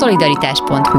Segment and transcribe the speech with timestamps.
[0.00, 0.98] Szolidaritás.hu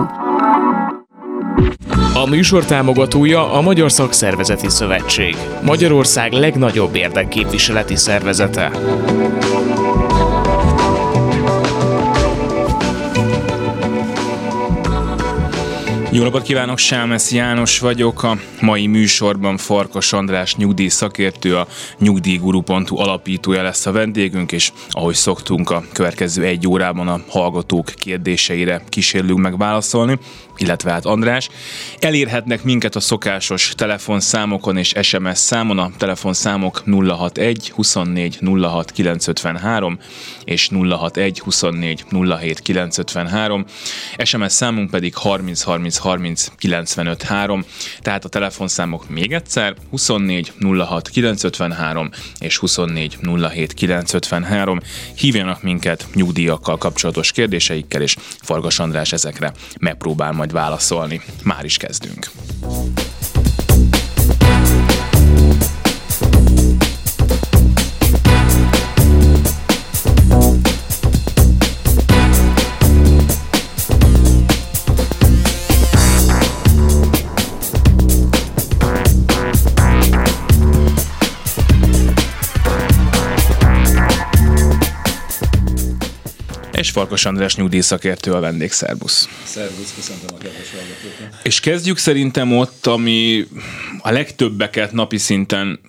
[2.14, 8.72] a műsor támogatója a Magyar Szakszervezeti Szövetség, Magyarország legnagyobb érdekképviseleti szervezete.
[16.14, 18.24] Jó napot kívánok, Sámesz János vagyok.
[18.24, 21.68] A mai műsorban Farkas András nyugdíj szakértő, a
[22.00, 28.84] nyugdíjguru.hu alapítója lesz a vendégünk, és ahogy szoktunk a következő egy órában a hallgatók kérdéseire
[28.90, 30.20] kísérlünk meg válaszolni
[30.58, 31.50] illetve hát András.
[32.00, 40.00] Elérhetnek minket a szokásos telefonszámokon és SMS számon, a telefonszámok 061 24 06 953
[40.44, 42.06] és 061 24
[42.40, 43.66] 07 953,
[44.24, 47.66] SMS számunk pedig 30 30 30 95 3,
[48.00, 50.54] tehát a telefonszámok még egyszer 24
[50.88, 53.18] 06 953 és 24
[53.52, 54.80] 07 953.
[55.16, 61.22] Hívjanak minket nyugdíjakkal kapcsolatos kérdéseikkel, és Fargas András ezekre megpróbál majd válaszolni.
[61.44, 62.32] Már is kezdünk.
[86.82, 88.72] És Farkas András nyugdíjszakértő a vendég.
[88.72, 89.30] Szerbusz.
[89.44, 91.46] Szervusz, köszöntöm a kedves hallgatókat.
[91.46, 93.48] És kezdjük szerintem ott, ami
[94.00, 95.80] a legtöbbeket napi szinten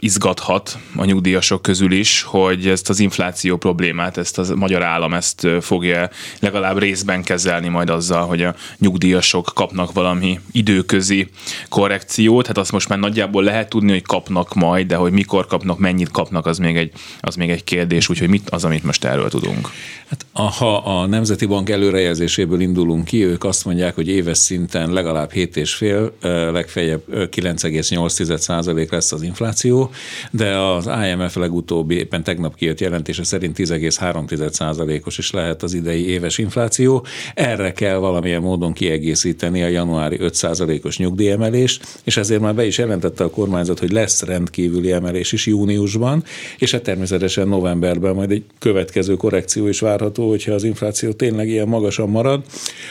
[0.00, 5.46] izgathat a nyugdíjasok közül is, hogy ezt az infláció problémát, ezt a magyar állam ezt
[5.60, 11.28] fogja legalább részben kezelni majd azzal, hogy a nyugdíjasok kapnak valami időközi
[11.68, 12.46] korrekciót.
[12.46, 16.10] Hát azt most már nagyjából lehet tudni, hogy kapnak majd, de hogy mikor kapnak, mennyit
[16.10, 19.68] kapnak, az még egy, az még egy kérdés, úgyhogy mit az, amit most erről tudunk.
[20.08, 25.32] Hát, ha a Nemzeti Bank előrejelzéséből indulunk ki, ők azt mondják, hogy éves szinten legalább
[25.34, 29.89] 7,5, legfeljebb 9,8% lesz az infláció,
[30.30, 36.38] de az IMF legutóbbi éppen tegnap kijött jelentése szerint 10,3%-os is lehet az idei éves
[36.38, 37.06] infláció.
[37.34, 43.24] Erre kell valamilyen módon kiegészíteni a januári 5%-os nyugdíjemelést, és ezért már be is jelentette
[43.24, 46.24] a kormányzat, hogy lesz rendkívüli emelés is júniusban,
[46.58, 51.68] és hát természetesen novemberben majd egy következő korrekció is várható, hogyha az infláció tényleg ilyen
[51.68, 52.44] magasan marad.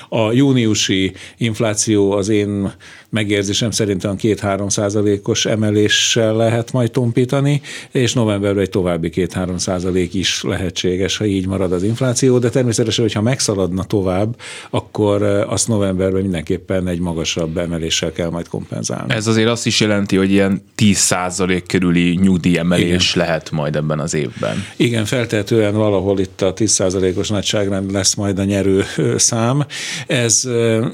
[0.09, 2.71] A júniusi infláció az én
[3.09, 7.61] megérzésem szerint olyan 2-3 százalékos emeléssel lehet majd tompítani,
[7.91, 13.03] és novemberben egy további 2-3 százalék is lehetséges, ha így marad az infláció, de természetesen,
[13.03, 14.35] hogyha megszaladna tovább,
[14.69, 19.13] akkor azt novemberben mindenképpen egy magasabb emeléssel kell majd kompenzálni.
[19.13, 23.25] Ez azért azt is jelenti, hogy ilyen 10 százalék körüli nyugdíjemelés Igen.
[23.27, 24.63] lehet majd ebben az évben.
[24.75, 28.83] Igen, feltehetően valahol itt a 10 százalékos nagyságrend lesz majd a nyerő
[29.15, 29.65] szám.
[30.07, 30.49] Ez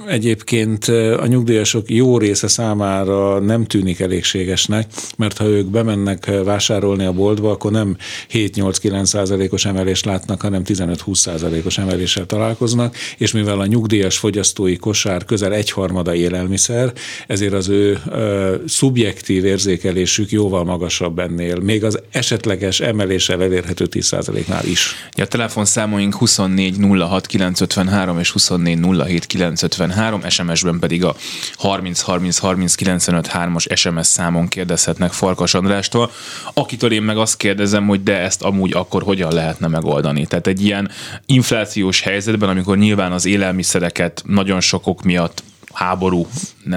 [0.08, 0.86] egyébként
[1.20, 7.52] a nyugdíjasok jó része számára nem tűnik elégségesnek, mert ha ők bemennek vásárolni a boltba,
[7.52, 7.98] akkor nem
[8.32, 15.26] 7-8-9 százalékos emelést látnak, hanem 15-20 százalékos emeléssel találkoznak, és mivel a nyugdíjas fogyasztói kosár
[15.26, 16.94] közel egyharmada élelmiszer,
[17.28, 24.06] ezért az ő ö, szubjektív érzékelésük jóval magasabb ennél, még az esetleges emeléssel elérhető 10
[24.06, 24.96] százaléknál is.
[25.18, 31.16] Ja, a telefonszámoink 24 06 953 és 24 07 953, SMS-ben pedig a
[31.56, 36.12] 30 30 30 95 3-as SMS számon kérdezhetnek Farkas Andrástól,
[36.54, 40.26] akitől én meg azt kérdezem, hogy de ezt amúgy akkor hogyan lehetne megoldani.
[40.26, 40.90] Tehát egy ilyen
[41.26, 45.44] inflációs helyzetben, amikor nyilván az élelmiszereket nagyon sokok miatt
[45.74, 46.28] háború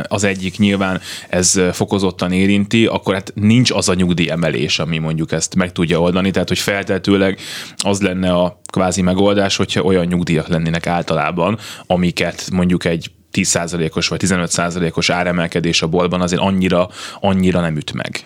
[0.03, 5.55] az egyik nyilván ez fokozottan érinti, akkor hát nincs az a nyugdíjemelés, ami mondjuk ezt
[5.55, 7.39] meg tudja oldani, tehát hogy feltetőleg
[7.77, 14.21] az lenne a kvázi megoldás, hogyha olyan nyugdíjak lennének általában, amiket mondjuk egy 10%-os vagy
[14.25, 16.89] 15%-os áremelkedés a boltban azért annyira,
[17.21, 18.25] annyira nem üt meg.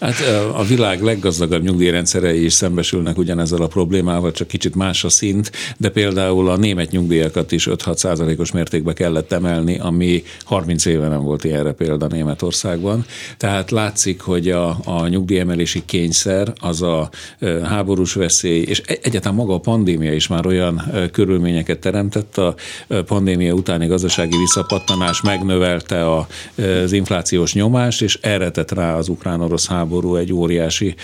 [0.00, 0.20] Hát
[0.54, 5.88] a világ leggazdagabb nyugdíjrendszerei is szembesülnek ugyanezzel a problémával, csak kicsit más a szint, de
[5.88, 11.44] például a német nyugdíjakat is 5-6 százalékos mértékbe kellett emelni, ami 30 éve nem volt
[11.44, 13.04] ilyenre példa Németországban.
[13.36, 17.10] Tehát látszik, hogy a, a nyugdíjemelési kényszer, az a
[17.62, 20.82] háborús veszély, és e-, egyáltalán maga a pandémia is már olyan
[21.12, 22.54] körülményeket teremtett a
[23.06, 30.32] pandémia utáni gazdasági visszapattanás megnövelte az inflációs nyomást, és erre rá az ukrán-orosz háború egy
[30.32, 30.94] óriási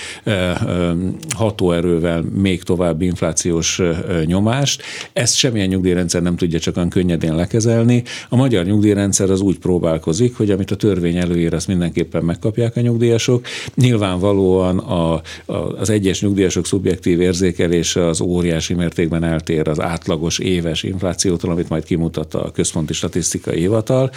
[1.37, 3.81] hatóerővel még további inflációs
[4.25, 4.83] nyomást.
[5.13, 8.03] Ezt semmilyen nyugdíjrendszer nem tudja csak olyan könnyedén lekezelni.
[8.29, 12.81] A magyar nyugdíjrendszer az úgy próbálkozik, hogy amit a törvény előír, azt mindenképpen megkapják a
[12.81, 13.47] nyugdíjasok.
[13.75, 15.15] Nyilvánvalóan a,
[15.45, 21.69] a, az egyes nyugdíjasok szubjektív érzékelése az óriási mértékben eltér az átlagos éves inflációtól, amit
[21.69, 24.11] majd kimutat a Központi Statisztikai Hivatal.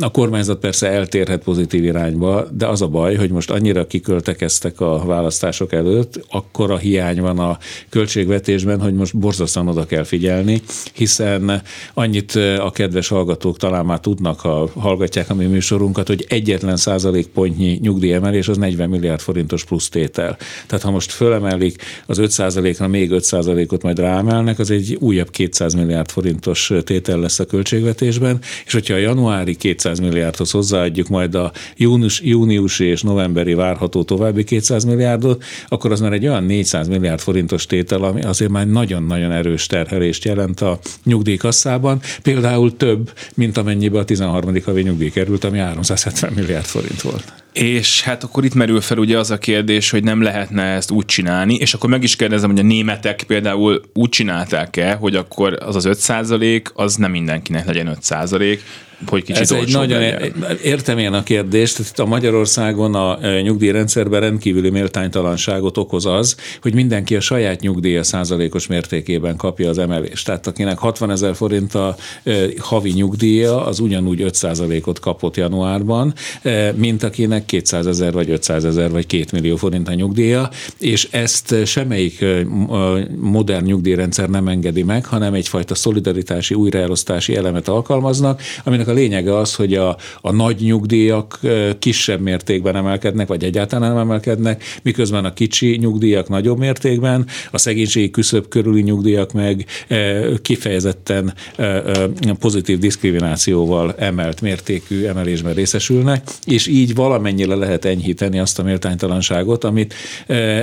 [0.00, 5.04] A kormányzat persze eltérhet pozitív irányba, de az a baj, hogy most annyira kiköltekeztek a
[5.06, 7.58] választások előtt, akkor a hiány van a
[7.88, 10.62] költségvetésben, hogy most borzasztóan oda kell figyelni,
[10.92, 11.62] hiszen
[11.94, 17.78] annyit a kedves hallgatók talán már tudnak, ha hallgatják a mi műsorunkat, hogy egyetlen százalékpontnyi
[17.82, 20.36] nyugdíjemelés az 40 milliárd forintos plusz tétel.
[20.66, 25.30] Tehát ha most fölemelik az 5 százalékra még 5 százalékot majd ráemelnek, az egy újabb
[25.30, 31.34] 200 milliárd forintos tétel lesz a költségvetésben, és hogyha a januári 200 milliárdhoz hozzáadjuk majd
[31.34, 36.88] a június, júniusi és novemberi várható további 200 milliárdot, akkor az már egy olyan 400
[36.88, 43.56] milliárd forintos tétel, ami azért már nagyon-nagyon erős terhelést jelent a nyugdíjkasszában, például több, mint
[43.56, 44.54] amennyibe a 13.
[44.64, 47.39] havi nyugdíj került, ami 370 milliárd forint volt.
[47.52, 51.04] És hát akkor itt merül fel ugye az a kérdés, hogy nem lehetne ezt úgy
[51.04, 55.76] csinálni, és akkor meg is kérdezem, hogy a németek például úgy csinálták-e, hogy akkor az
[55.76, 58.02] az 5% az nem mindenkinek legyen 5
[59.06, 60.34] hogy kicsit Ez egy nagyon legyen.
[60.62, 66.74] értem én a kérdést, itt a Magyarországon a e, nyugdíjrendszerben rendkívüli méltánytalanságot okoz az, hogy
[66.74, 70.26] mindenki a saját nyugdíja százalékos mértékében kapja az emelést.
[70.26, 76.14] Tehát akinek 60 ezer forint a e, havi nyugdíja, az ugyanúgy 5 százalékot kapott januárban,
[76.42, 81.08] e, mint akinek 200 ezer vagy 500 ezer vagy 2 millió forint a nyugdíja, és
[81.10, 82.24] ezt semmelyik
[83.16, 89.54] modern nyugdíjrendszer nem engedi meg, hanem egyfajta szolidaritási, újraelosztási elemet alkalmaznak, aminek a lényege az,
[89.54, 91.40] hogy a, a nagy nyugdíjak
[91.78, 98.10] kisebb mértékben emelkednek, vagy egyáltalán nem emelkednek, miközben a kicsi nyugdíjak nagyobb mértékben, a szegénységi
[98.10, 99.66] küszöb körüli nyugdíjak meg
[100.42, 101.34] kifejezetten
[102.38, 109.94] pozitív diszkriminációval emelt mértékű emelésben részesülnek, és így valamennyire lehet enyhíteni azt a méltánytalanságot, amit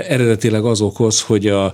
[0.08, 1.74] eredetileg az okoz, hogy a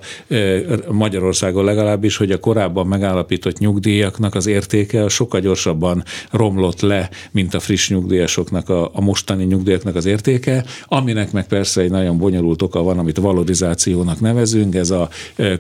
[0.89, 6.03] Magyarországon legalábbis, hogy a korábban megállapított nyugdíjaknak az értéke sokkal gyorsabban
[6.44, 11.81] romlott le, mint a friss nyugdíjasoknak, a, a mostani nyugdíjaknak az értéke, aminek meg persze
[11.81, 15.10] egy nagyon bonyolult oka van, amit valorizációnak nevezünk, ez a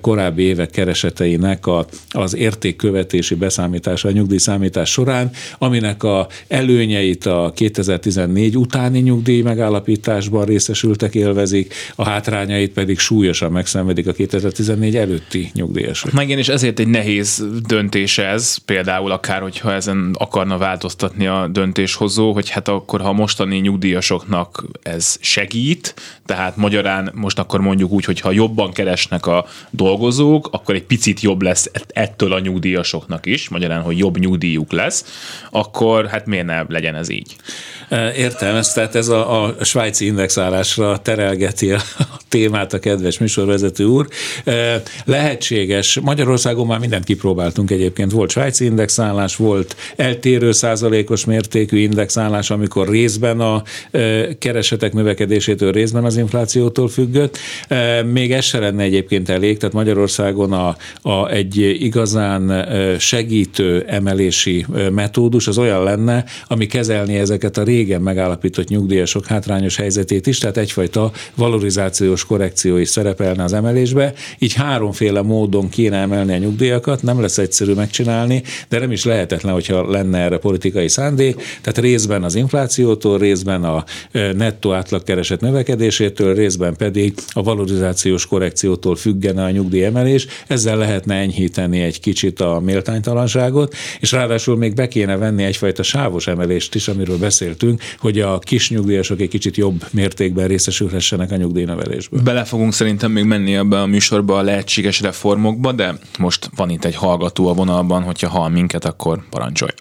[0.01, 8.57] korábbi évek kereseteinek a, az értékkövetési beszámítása a nyugdíjszámítás során, aminek a előnyeit a 2014
[8.57, 16.11] utáni nyugdíj megállapításban részesültek élvezik, a hátrányait pedig súlyosan megszenvedik a 2014 előtti nyugdíjasok.
[16.11, 22.33] Meg és ezért egy nehéz döntés ez, például akár, hogyha ezen akarna változtatni a döntéshozó,
[22.33, 25.93] hogy hát akkor, ha mostani nyugdíjasoknak ez segít,
[26.25, 31.19] tehát magyarán most akkor mondjuk úgy, hogy ha jobban keresnek a dolgozók, akkor egy picit
[31.19, 35.05] jobb lesz ettől a nyugdíjasoknak is, magyarán, hogy jobb nyugdíjuk lesz,
[35.51, 37.35] akkor hát miért ne legyen ez így?
[38.17, 41.81] Értem, ez, tehát ez a, a svájci indexálásra terelgeti a
[42.29, 44.07] témát a kedves műsorvezető úr.
[45.05, 52.89] Lehetséges, Magyarországon már mindent kipróbáltunk egyébként, volt svájci indexálás, volt eltérő százalékos mértékű indexálás, amikor
[52.89, 53.63] részben a
[54.39, 57.37] keresetek növekedésétől, részben az inflációtól függött.
[58.11, 62.67] Még ez se lenne egyébként elég, tehát Magyarországon a, a egy igazán
[62.99, 70.27] segítő emelési metódus az olyan lenne, ami kezelni ezeket a régen megállapított nyugdíjasok hátrányos helyzetét
[70.27, 74.13] is, tehát egyfajta valorizációs korrekció is szerepelne az emelésbe.
[74.39, 79.53] Így háromféle módon kéne emelni a nyugdíjakat, nem lesz egyszerű megcsinálni, de nem is lehetetlen,
[79.53, 81.35] hogyha lenne erre politikai szándék.
[81.35, 89.43] Tehát részben az inflációtól, részben a nettó átlagkereset növekedésétől, részben pedig a valorizációs korrekciótól függene
[89.43, 90.27] a nyugdíjemelés.
[90.47, 96.27] Ezzel lehetne enyhíteni egy kicsit a méltánytalanságot, és ráadásul még be kéne venni egyfajta sávos
[96.27, 97.62] emelést is, amiről beszéltünk,
[97.97, 102.21] hogy a kis nyugdíjasok egy kicsit jobb mértékben részesülhessenek a nyugdíjnövelésből.
[102.23, 106.85] Bele fogunk szerintem még menni ebbe a műsorba a lehetséges reformokba, de most van itt
[106.85, 109.71] egy hallgató a vonalban, hogyha hall minket, akkor parancsolj.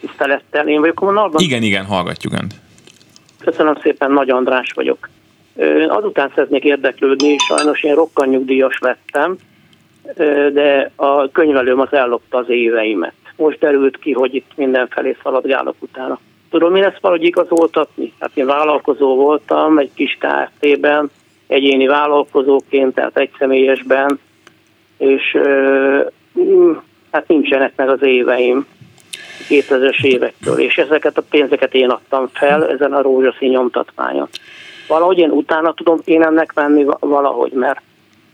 [0.00, 1.42] Tisztelettel, én vagyok a vonalban?
[1.42, 2.54] Igen, igen, hallgatjuk Önt.
[3.38, 5.08] Köszönöm szépen, Nagy András vagyok.
[5.88, 9.36] Azután szeretnék érdeklődni, sajnos én rokkanyugdíjas lettem,
[10.52, 13.14] de a könyvelőm az ellopta az éveimet.
[13.36, 16.18] Most derült ki, hogy itt mindenfelé szaladgálok utána.
[16.50, 18.12] Tudom én ezt valahogy igazoltatni?
[18.20, 21.10] Hát én vállalkozó voltam egy kis KFT-ben,
[21.46, 24.18] egyéni vállalkozóként, tehát egyszemélyesben,
[24.98, 25.36] és
[27.10, 28.66] hát nincsenek meg az éveim.
[29.48, 34.28] 2000-es évektől, és ezeket a pénzeket én adtam fel ezen a rózsaszín nyomtatványon.
[34.88, 37.80] Valahogy én utána tudom én ennek menni valahogy, mert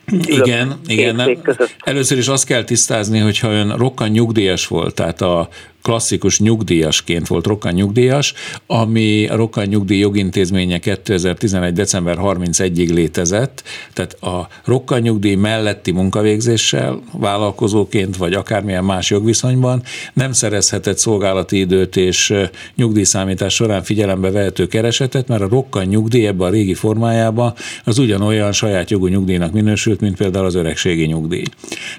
[0.06, 1.14] igen, igen.
[1.14, 1.38] Nem.
[1.78, 5.48] Először is azt kell tisztázni, hogyha ön rokkan nyugdíjas volt, tehát a
[5.82, 8.34] klasszikus nyugdíjasként volt Rokkan nyugdíjas,
[8.66, 11.72] ami a Rokkan nyugdíj jogintézménye 2011.
[11.72, 13.62] december 31-ig létezett,
[13.92, 21.96] tehát a Rokkan nyugdíj melletti munkavégzéssel vállalkozóként vagy akármilyen más jogviszonyban nem szerezhetett szolgálati időt
[21.96, 22.34] és
[22.76, 28.52] nyugdíjszámítás során figyelembe vehető keresetet, mert a Rokkan nyugdíj ebben a régi formájában az ugyanolyan
[28.52, 31.44] saját jogú nyugdíjnak minősült, mint például az öregségi nyugdíj.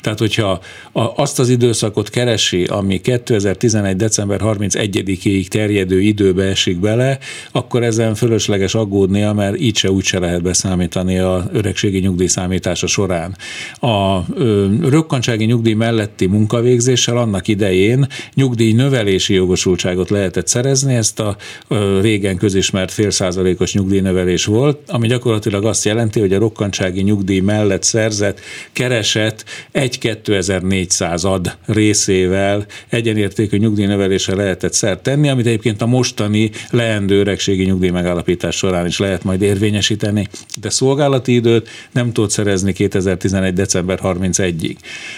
[0.02, 0.60] Tehát, hogyha
[1.16, 3.96] azt az időszakot keresi, ami 2011 2011.
[3.96, 7.18] december 31-ig terjedő időbe esik bele,
[7.51, 12.88] akkor ezen fölösleges aggódnia, mert így se úgy se lehet beszámítani a öregségi nyugdíj számítása
[12.88, 13.38] során.
[13.80, 14.20] A
[14.82, 21.38] rökkantsági nyugdíj melletti munkavégzéssel annak idején nyugdíj növelési jogosultságot lehetett szerezni, ezt a
[22.01, 28.39] régen közismert félszázalékos nyugdíjnövelés volt, ami gyakorlatilag azt jelenti, hogy a rokkantsági nyugdíj mellett szerzett
[28.72, 37.63] kereset 1-2400 ad részével egyenértékű nyugdíjnövelésre lehetett szert tenni, amit egyébként a mostani leendő öregségi
[37.63, 40.27] nyugdíj megállapítás során is lehet majd érvényesíteni,
[40.62, 43.53] de szolgálati időt nem tudott szerezni 2011.
[43.53, 44.75] december 31-ig.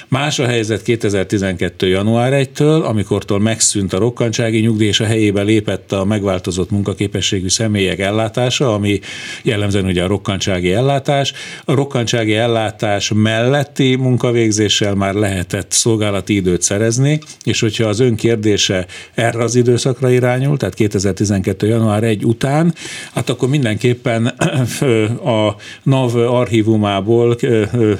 [0.08, 1.88] Más a helyzet 2012.
[1.88, 8.00] január 1-től, amikortól megszűnt a rokkantsági nyugdíj, és a helyébe lépett a megváltozott munkaképességű személyek
[8.00, 9.00] ellátása, ami
[9.44, 11.34] jellemzően ugye a rokkantsági ellátás.
[11.66, 18.86] A rokkantsági ellátás melletti munkavégzéssel már lehetett szolgálati időt szerezni, és hogyha az önkér kérdése
[19.14, 21.68] erre az időszakra irányul, tehát 2012.
[21.68, 22.74] január 1 után,
[23.14, 24.26] hát akkor mindenképpen
[25.40, 27.36] a NAV archívumából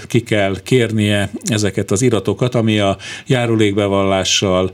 [0.08, 4.72] ki kell kérnie ezeket az iratokat, ami a járulékbevallással,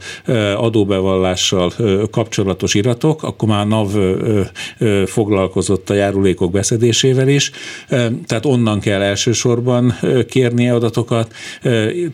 [0.56, 1.74] adóbevallással
[2.12, 3.92] kapcsolatos iratok, akkor már NAV
[5.06, 7.52] foglalkozott a járulékok beszedésével is,
[8.26, 11.34] tehát onnan kell elsősorban kérnie adatokat,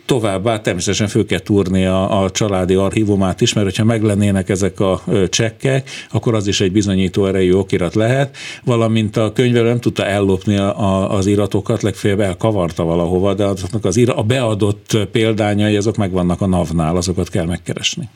[0.06, 5.00] továbbá természetesen fő kell túrni a, a családi archívumát is, mert hogyha meglennének ezek a
[5.30, 10.58] csekkek, akkor az is egy bizonyító erejű okirat lehet, valamint a könyvelő nem tudta ellopni
[10.58, 16.42] a, az iratokat, legfeljebb elkavarta valahova, de azoknak az ira, a beadott példányai, azok megvannak
[16.42, 18.10] a NAV-nál, azokat kell megkeresni.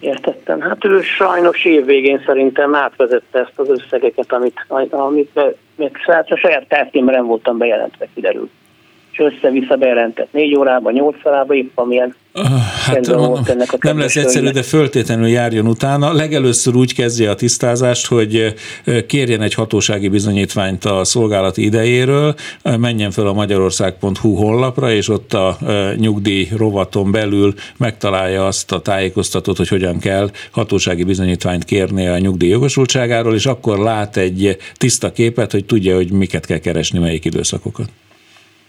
[0.00, 0.60] Értettem.
[0.60, 5.34] Hát ő sajnos évvégén szerintem átvezette ezt az összegeket, amit, amit
[5.76, 5.98] meg
[6.28, 8.50] a saját tárcímben voltam bejelentve, kiderült
[9.12, 12.44] és össze-vissza bejelentett négy órában, nyolc órában, épp amilyen ah,
[12.86, 16.12] Hát mondom, ennek a nem lesz egyszerű, de föltétlenül járjon utána.
[16.12, 18.54] Legelőször úgy kezdje a tisztázást, hogy
[19.06, 22.34] kérjen egy hatósági bizonyítványt a szolgálati idejéről,
[22.78, 25.56] menjen fel a magyarország.hu honlapra, és ott a
[25.96, 32.48] nyugdíj rovaton belül megtalálja azt a tájékoztatót, hogy hogyan kell hatósági bizonyítványt kérni a nyugdíj
[32.48, 37.86] jogosultságáról, és akkor lát egy tiszta képet, hogy tudja, hogy miket kell keresni, melyik időszakokat.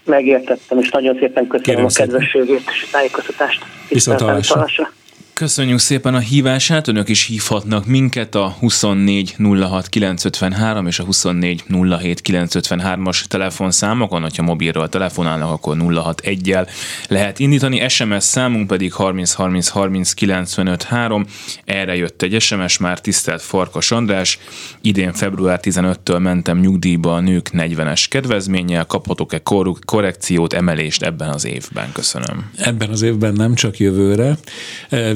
[0.04, 3.64] Megértettem, és nagyon szépen köszönöm Kérem a kedvességét és a tájékoztatást.
[3.88, 4.92] Viszont hallásra.
[5.34, 11.64] Köszönjük szépen a hívását, önök is hívhatnak minket a 24 06 953 és a 24
[11.68, 16.68] 07 953-as telefonszámokon, hogyha mobilról telefonálnak, akkor 061-jel
[17.08, 21.26] lehet indítani, SMS számunk pedig 30 30 30 95 3.
[21.64, 24.38] Erre jött egy SMS már, tisztelt Farkas András,
[24.80, 29.42] idén február 15-től mentem nyugdíjba a nők 40-es kedvezménnyel, kaphatok-e
[29.84, 31.92] korrekciót, emelést ebben az évben?
[31.92, 32.50] Köszönöm.
[32.56, 34.36] Ebben az évben nem csak jövőre,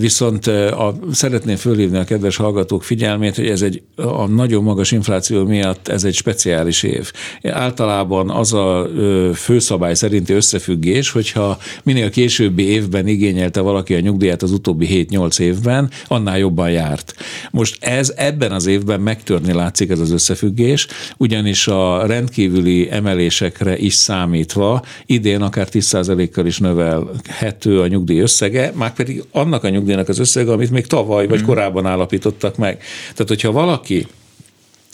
[0.09, 5.45] viszont a, szeretném fölhívni a kedves hallgatók figyelmét, hogy ez egy a nagyon magas infláció
[5.45, 7.13] miatt ez egy speciális év.
[7.43, 8.89] Általában az a
[9.35, 15.91] főszabály szerinti összefüggés, hogyha minél későbbi évben igényelte valaki a nyugdíját az utóbbi 7-8 évben,
[16.07, 17.15] annál jobban járt.
[17.51, 20.87] Most ez ebben az évben megtörni látszik ez az összefüggés,
[21.17, 28.95] ugyanis a rendkívüli emelésekre is számítva idén akár 10%-kal is növelhető a nyugdíj összege, már
[28.95, 31.45] pedig annak a nyugdíj az összege, amit még tavaly vagy mm.
[31.45, 32.83] korábban állapítottak meg.
[33.13, 34.07] Tehát, hogyha valaki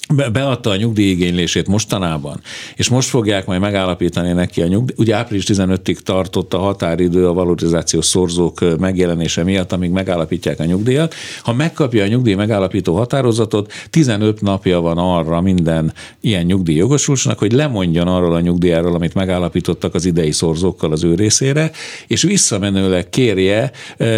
[0.09, 2.41] beadta a nyugdíjigénylését mostanában,
[2.77, 7.33] és most fogják majd megállapítani neki a nyugdíj, ugye április 15-ig tartott a határidő a
[7.33, 11.15] valorizációs szorzók megjelenése miatt, amíg megállapítják a nyugdíjat.
[11.43, 17.53] Ha megkapja a nyugdíj megállapító határozatot, 15 napja van arra minden ilyen nyugdíj jogosultnak, hogy
[17.53, 21.71] lemondjon arról a nyugdíjáról, amit megállapítottak az idei szorzókkal az ő részére,
[22.07, 23.71] és visszamenőleg kérje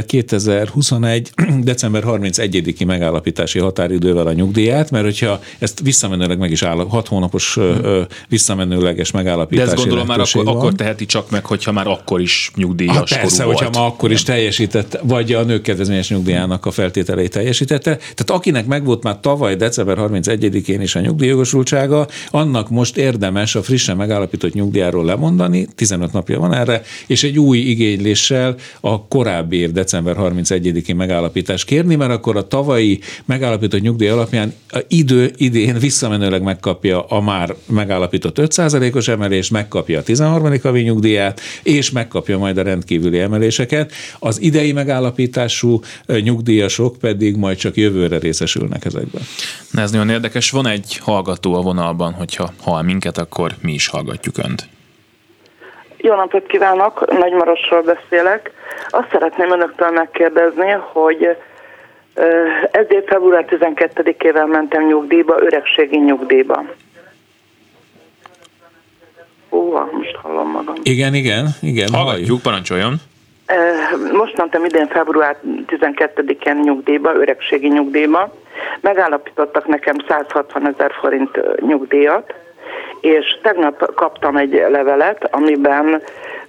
[0.07, 1.31] 2021.
[1.62, 7.09] december 31-i megállapítási határidővel a nyugdíját, mert hogyha ezt ezt visszamenőleg meg is áll, hat
[7.09, 8.06] hónapos hmm.
[8.28, 12.50] visszamenőleges megállapítási De ezt gondolom már akkor, akkor teheti csak meg, hogyha már akkor is
[12.54, 13.59] nyugdíjas hát persze, volt.
[13.59, 17.97] hogyha már akkor is teljesített, vagy a nők kedvezményes nyugdíjának a feltételeit teljesítette.
[17.97, 23.97] Tehát akinek megvolt már tavaly december 31-én is a nyugdíjjogosultsága, annak most érdemes a frissen
[23.97, 30.16] megállapított nyugdíjáról lemondani, 15 napja van erre, és egy új igényléssel a korábbi év december
[30.18, 37.03] 31-én megállapítás kérni, mert akkor a tavalyi megállapított nyugdíj alapján a idő idén visszamenőleg megkapja
[37.03, 40.61] a már megállapított 5%-os emelést, megkapja a 13.
[40.63, 43.93] havi nyugdíját, és megkapja majd a rendkívüli emeléseket.
[44.19, 49.23] Az idei megállapítású nyugdíjasok pedig majd csak jövőre részesülnek ezekben.
[49.71, 50.51] Na ez nagyon érdekes.
[50.51, 54.69] Van egy hallgató a vonalban, hogyha hall minket, akkor mi is hallgatjuk Önt.
[55.97, 58.51] Jó napot kívánok, Nagymarosról beszélek.
[58.89, 61.37] Azt szeretném önöktől megkérdezni, hogy
[62.71, 66.65] ezért február 12-ével mentem nyugdíjba, öregségi nyugdíjba.
[69.51, 70.75] Ó, most hallom magam.
[70.83, 71.89] Igen, igen, igen.
[71.93, 72.95] Hallgatjuk, parancsoljon.
[74.13, 78.35] Most mentem idén február 12-én nyugdíjba, öregségi nyugdíjba.
[78.81, 82.35] Megállapítottak nekem 160 ezer forint nyugdíjat,
[83.01, 86.03] és tegnap kaptam egy levelet, amiben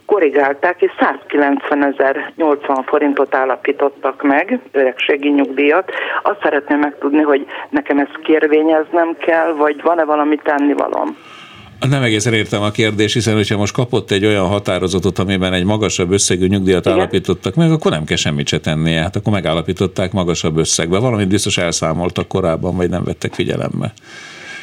[0.07, 5.91] korrigálták, és 190 ezer 80 forintot állapítottak meg, öregségi nyugdíjat.
[6.23, 11.17] Azt szeretném megtudni, hogy nekem ezt kérvényeznem kell, vagy van-e valami tennivalom?
[11.89, 16.11] Nem egészen értem a kérdést, hiszen hogyha most kapott egy olyan határozatot, amiben egy magasabb
[16.11, 16.97] összegű nyugdíjat Igen.
[16.97, 19.01] állapítottak meg, akkor nem kell semmit se tennie.
[19.01, 20.99] Hát akkor megállapították magasabb összegbe.
[20.99, 23.93] Valamit biztos elszámoltak korábban, vagy nem vettek figyelembe.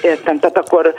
[0.05, 0.95] Értem, tehát akkor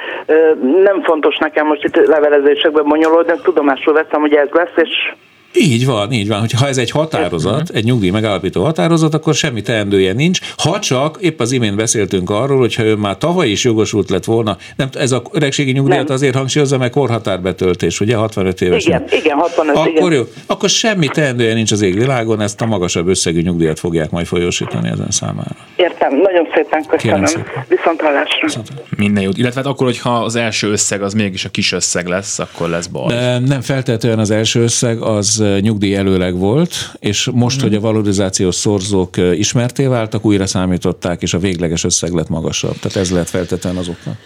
[0.84, 5.14] nem fontos nekem most itt levelezésekben bonyolódni, tudomásul veszem, hogy ez lesz, és
[5.56, 6.40] így van, így van.
[6.40, 10.40] Hogyha ez egy határozat, egy nyugdíj megállapító határozat, akkor semmi teendője nincs.
[10.58, 14.58] Ha csak, épp az imént beszéltünk arról, hogyha ő már tavaly is jogosult lett volna,
[14.76, 18.86] nem, ez a öregségi nyugdíjat azért hangsúlyozza meg korhatárbetöltés, ugye 65 éves.
[18.86, 20.12] Igen, igen, 65, akkor igen.
[20.12, 24.90] jó, akkor semmi teendője nincs az égvilágon, ezt a magasabb összegű nyugdíjat fogják majd folyósítani
[24.90, 25.56] ezen számára.
[25.76, 27.46] Értem, nagyon szépen köszönöm.
[27.68, 28.62] Viszont hallásra.
[28.98, 29.38] Minden jót.
[29.38, 32.88] Illetve hát akkor, hogyha az első összeg az mégis a kis összeg lesz, akkor lesz
[32.88, 33.08] baj.
[33.08, 37.68] De nem feltétlenül az első összeg, az nyugdíj előleg volt, és most, hmm.
[37.68, 42.80] hogy a valorizációs szorzók ismerté váltak, újra számították, és a végleges összeg lett magasabb.
[42.80, 44.18] Tehát ez lehet feltétlenül az okna.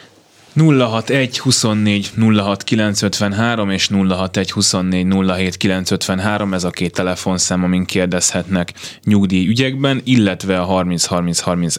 [0.60, 8.74] 061 24 06 953 és 061 24 07 953, ez a két telefonszám, amin kérdezhetnek
[9.04, 11.76] nyugdíj ügyekben, illetve a 30 30 30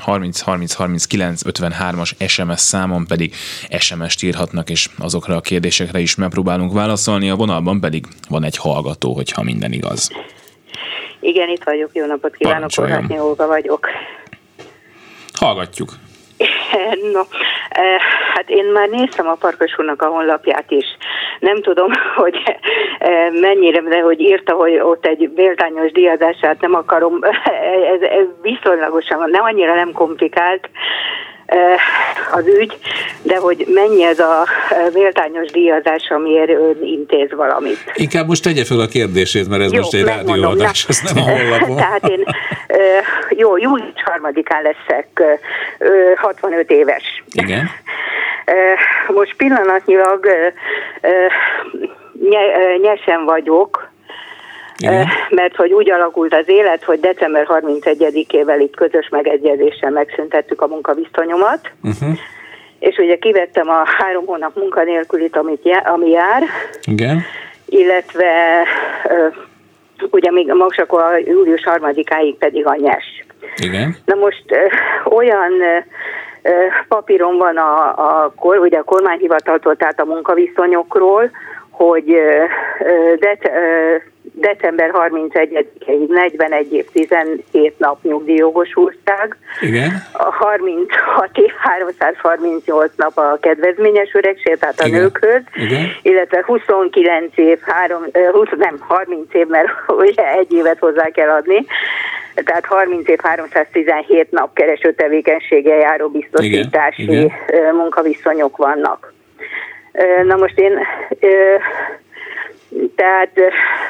[0.00, 3.34] 30 30 39 53-as SMS számon pedig
[3.78, 9.14] SMS-t írhatnak, és azokra a kérdésekre is megpróbálunk válaszolni, a vonalban pedig van egy hallgató,
[9.14, 10.10] hogyha minden igaz.
[11.20, 13.88] Igen, itt vagyok, jó napot kívánok, Korhátnyi Olga vagyok.
[15.32, 16.03] Hallgatjuk.
[17.12, 17.20] No,
[17.68, 18.00] eh,
[18.34, 20.96] hát én már néztem a Parkos úrnak a honlapját is.
[21.40, 21.90] Nem tudom,
[22.22, 22.42] hogy
[22.98, 27.18] eh, mennyire, de hogy írta, hogy ott egy méltányos díjazását nem akarom,
[27.94, 30.68] ez, ez viszonylagosan, nem annyira nem komplikált,
[32.32, 32.78] az ügy,
[33.22, 34.46] de hogy mennyi ez a
[34.92, 37.92] méltányos díjazás, amiért ön intéz valamit.
[37.94, 41.30] Inkább most tegye fel a kérdését, mert ez jó, most egy rádióadás, ez nem a
[41.30, 41.76] honlapon.
[41.84, 42.24] Tehát én,
[43.28, 45.22] jó, július harmadikán leszek,
[46.16, 47.22] 65 éves.
[47.32, 47.70] Igen.
[49.08, 50.26] Most pillanatnyilag
[52.82, 53.92] nyersen vagyok,
[54.92, 55.06] igen.
[55.30, 61.70] mert hogy úgy alakult az élet, hogy december 31-ével itt közös megegyezéssel megszüntettük a munkaviszonyomat,
[61.82, 62.18] uh-huh.
[62.78, 66.42] és ugye kivettem a három hónap munkanélkülit, amit jár, ami jár,
[66.84, 67.22] Igen.
[67.66, 68.62] illetve
[70.10, 73.24] ugye még most akkor a július harmadikáig pedig a nyes.
[73.56, 73.96] Igen.
[74.04, 74.44] Na most
[75.04, 75.52] olyan
[76.88, 81.30] papíron van a, a, ugye a kormányhivataltól, tehát a munkaviszonyokról,
[81.70, 82.04] hogy
[83.18, 83.38] de,
[84.34, 89.36] december 31-ig 41 év 17 nap nyugdíjjogosultság.
[89.60, 90.02] Igen.
[90.12, 95.00] A 36 év 338 nap a kedvezményes öregség, tehát a Igen.
[95.00, 95.42] nőkhöz.
[95.54, 95.86] Igen.
[96.02, 99.68] Illetve 29 év, 3, 20, nem 30 év, mert
[100.08, 101.66] ugye egy évet hozzá kell adni.
[102.34, 107.32] Tehát 30 év 317 nap kereső tevékenysége járó biztosítási Igen.
[107.48, 107.74] Igen.
[107.74, 109.12] munkaviszonyok vannak.
[110.24, 110.78] Na most én
[112.96, 113.30] tehát,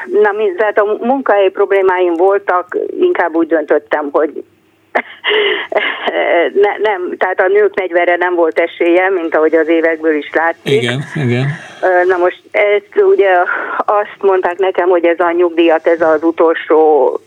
[0.05, 4.43] na, tehát a munkahelyi problémáim voltak, inkább úgy döntöttem, hogy
[6.63, 10.81] ne, nem, tehát a nők 40-re nem volt esélye, mint ahogy az évekből is látszik.
[10.81, 11.45] Igen, igen.
[12.07, 13.29] Na most ezt ugye
[13.77, 17.19] azt mondták nekem, hogy ez a nyugdíjat, ez az utolsó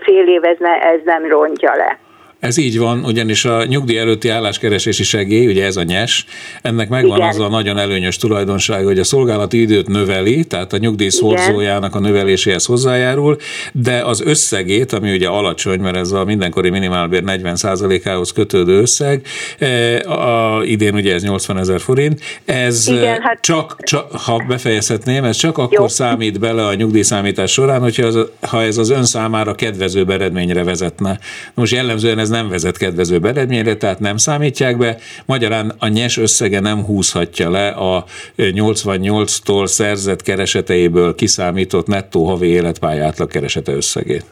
[0.00, 1.98] fél év, ez, ne, ez nem rontja le.
[2.46, 6.24] Ez így van, ugyanis a nyugdíj előtti álláskeresési segély, ugye ez a nyes,
[6.62, 7.28] ennek megvan Igen.
[7.28, 11.98] az a nagyon előnyös tulajdonság, hogy a szolgálati időt növeli, tehát a nyugdíj szorzójának a
[11.98, 13.36] növeléséhez hozzájárul,
[13.72, 19.26] de az összegét, ami ugye alacsony, mert ez a mindenkori minimálbér 40%-ához kötődő összeg,
[19.58, 23.40] eh, a, idén ugye ez 80 ezer forint, ez Igen, hát...
[23.40, 25.88] csak, csak, ha befejezhetném, ez csak akkor Jó.
[25.88, 31.18] számít bele a nyugdíjszámítás során, hogyha az, ha ez az ön számára kedvező eredményre vezetne.
[31.54, 34.96] Most jellemzően ez nem vezet kedvező eredményre, tehát nem számítják be.
[35.26, 38.04] Magyarán a nyes összege nem húzhatja le a
[38.36, 44.24] 88-tól szerzett kereseteiből kiszámított nettó havi életpálya keresete összegét.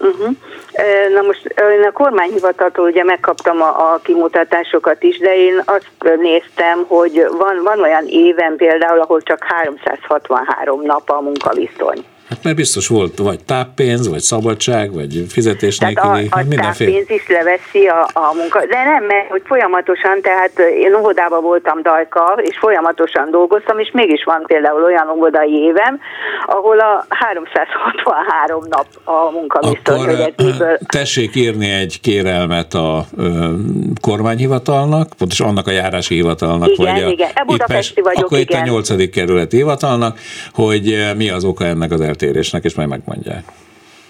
[0.00, 0.34] Uh-huh.
[1.14, 6.84] Na most én a kormányhivataltól ugye megkaptam a, a kimutatásokat is, de én azt néztem,
[6.86, 12.04] hogy van, van olyan éven például, ahol csak 363 nap a munkaviszony.
[12.28, 17.28] Hát mert biztos volt vagy táppénz, vagy szabadság, vagy fizetés nélküli, a, a táppénz is
[17.28, 22.58] leveszi a, a munka, de nem, mert hogy folyamatosan, tehát én óvodában voltam dajka, és
[22.58, 26.00] folyamatosan dolgoztam, és mégis van például olyan óvodai évem,
[26.46, 30.78] ahol a 363 nap a munka hogy ez miből...
[30.86, 33.48] tessék írni egy kérelmet a ö,
[34.00, 37.30] kormányhivatalnak, pontosan annak a járási hivatalnak, igen, vagy a, igen.
[37.34, 38.60] E Budapesti vagyok, akkor igen.
[38.60, 39.10] itt a 8.
[39.10, 40.18] kerületi hivatalnak,
[40.52, 43.44] hogy mi az oka ennek az eltérésnek, és majd megmondják.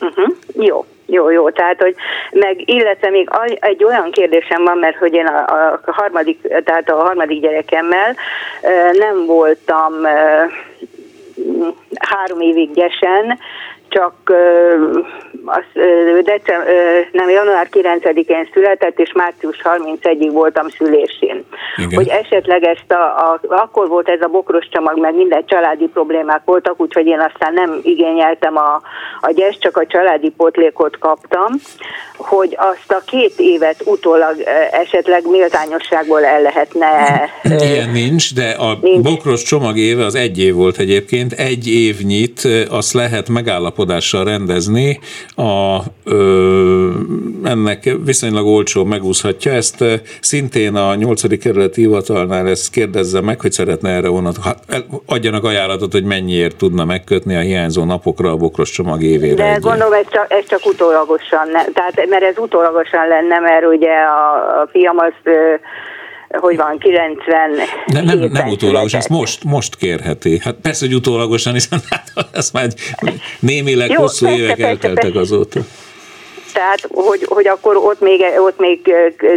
[0.00, 0.34] Uh-huh.
[0.66, 1.50] Jó, jó, jó.
[1.50, 1.94] Tehát, hogy
[2.32, 3.28] meg, illetve még
[3.60, 8.16] egy olyan kérdésem van, mert hogy én a, a harmadik, tehát a harmadik gyerekemmel
[8.92, 9.92] nem voltam
[11.98, 13.38] három évig gyesen,
[13.88, 14.12] csak
[15.44, 15.64] az,
[16.24, 16.60] decem,
[17.12, 21.44] nem, január 9-én született, és március 31-ig voltam szülésén.
[21.76, 21.94] Igen.
[21.94, 26.42] Hogy esetleg ezt a, a, akkor volt ez a bokros csomag, meg minden családi problémák
[26.44, 28.80] voltak, úgyhogy én aztán nem igényeltem a,
[29.20, 31.46] a gyes, csak a családi potlékot kaptam,
[32.16, 34.36] hogy azt a két évet utólag
[34.70, 36.86] esetleg méltányosságból el lehetne...
[37.72, 39.02] Ilyen nincs, de a nincs.
[39.02, 43.28] bokros csomag éve az egy év volt egyébként, egy évnyit azt lehet
[43.78, 45.00] megállapodással rendezni,
[45.36, 46.90] a, ö,
[47.44, 49.52] ennek viszonylag olcsó megúszhatja.
[49.52, 49.84] Ezt
[50.20, 51.38] szintén a 8.
[51.38, 54.36] kerületi hivatalnál ezt kérdezze meg, hogy szeretne erre vonat,
[55.06, 59.34] adjanak ajánlatot, hogy mennyiért tudna megkötni a hiányzó napokra a bokros csomag évére.
[59.34, 63.92] De egy gondolom, ez csak, ez csak utólagosan, tehát, mert ez utólagosan lenne, mert ugye
[63.92, 65.32] a, a fiam az
[66.28, 67.50] hogy van, 90
[67.86, 70.38] De nem, nem utólagos, ezt most, most kérheti.
[70.42, 72.68] Hát persze, hogy utólagosan, hiszen hát ez már
[73.40, 75.18] némileg Jó, hosszú persze, évek persze, elteltek persze.
[75.18, 75.60] azóta.
[76.58, 78.94] Tehát, hogy, hogy akkor ott még, ott még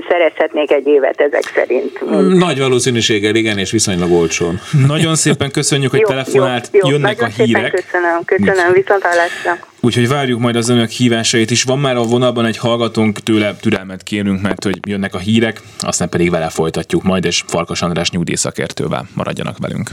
[0.10, 2.02] szerezhetnék egy évet ezek szerint.
[2.38, 4.60] Nagy valószínűséggel igen, és viszonylag olcsón.
[4.88, 7.72] Nagyon szépen köszönjük, hogy jó, telefonált, jó, jó, jönnek a hírek.
[7.72, 9.58] Köszönöm, köszönöm, viszont hallásra.
[9.80, 11.64] Úgyhogy várjuk majd az önök hívásait is.
[11.64, 16.10] Van már a vonalban egy hallgatónk, tőle türelmet kérünk, mert hogy jönnek a hírek, aztán
[16.10, 19.90] pedig vele folytatjuk majd, és Farkas András nyugdíjszakértővel maradjanak velünk.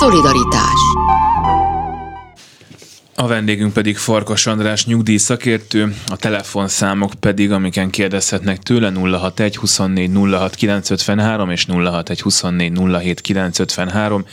[0.00, 0.80] Szolidaritás
[3.20, 10.10] a vendégünk pedig Farkas András nyugdíj szakértő, a telefonszámok pedig, amiken kérdezhetnek tőle 061 24
[10.14, 14.24] 06 953 és 061 24 07 953.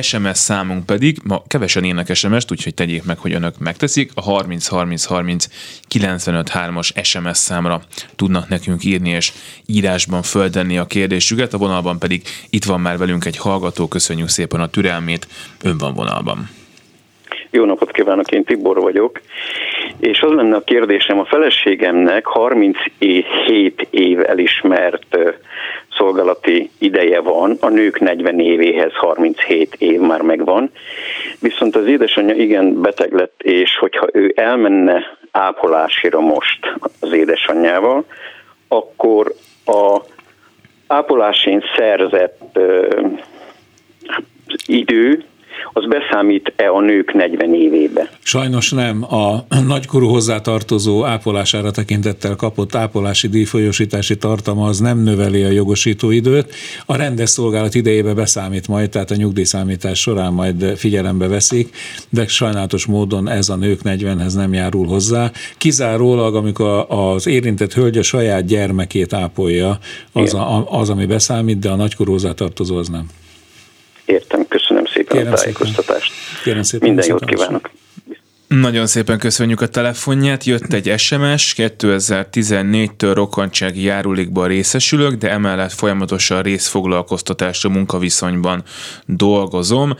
[0.00, 4.66] SMS számunk pedig, ma kevesen írnak SMS-t, úgyhogy tegyék meg, hogy önök megteszik, a 30
[4.66, 5.48] 30 30
[5.88, 7.82] 95 3-as SMS számra
[8.16, 9.32] tudnak nekünk írni és
[9.66, 14.60] írásban földenni a kérdésüket, a vonalban pedig itt van már velünk egy hallgató, köszönjük szépen
[14.60, 15.28] a türelmét,
[15.62, 16.48] ön van vonalban.
[17.56, 19.20] Jó napot kívánok, én Tibor vagyok.
[20.00, 25.18] És az lenne a kérdésem, a feleségemnek 37 év elismert
[25.96, 30.70] szolgálati ideje van, a nők 40 évéhez 37 év már megvan,
[31.40, 38.04] viszont az édesanyja igen beteg lett, és hogyha ő elmenne ápolásira most az édesanyjával,
[38.68, 39.34] akkor
[39.66, 40.00] a
[40.86, 43.00] ápolásén szerzett ö,
[44.66, 45.24] idő
[45.72, 48.10] az beszámít-e a nők 40 évébe?
[48.22, 49.14] Sajnos nem.
[49.14, 56.54] A nagykorú hozzátartozó ápolására tekintettel kapott ápolási díjfolyósítási tartama az nem növeli a jogosítóidőt.
[56.86, 61.76] A rendes szolgálat idejébe beszámít majd, tehát a nyugdíjszámítás során majd figyelembe veszik,
[62.10, 65.30] de sajnálatos módon ez a nők 40-hez nem járul hozzá.
[65.58, 69.78] Kizárólag, amikor az érintett hölgy a saját gyermekét ápolja,
[70.12, 73.06] az, a, az ami beszámít, de a nagykorú hozzátartozó az nem.
[74.04, 74.85] Értem, köszönöm
[75.16, 76.12] Kérem a tájékoztatást.
[76.12, 76.42] Szépen.
[76.42, 77.70] Kérem szépen Minden jót kívánok.
[78.48, 80.44] Nagyon szépen köszönjük a telefonját.
[80.44, 88.62] Jött egy SMS, 2014-től rokkantsági járulékban részesülök, de emellett folyamatosan részfoglalkoztatásra munkaviszonyban
[89.06, 89.96] dolgozom.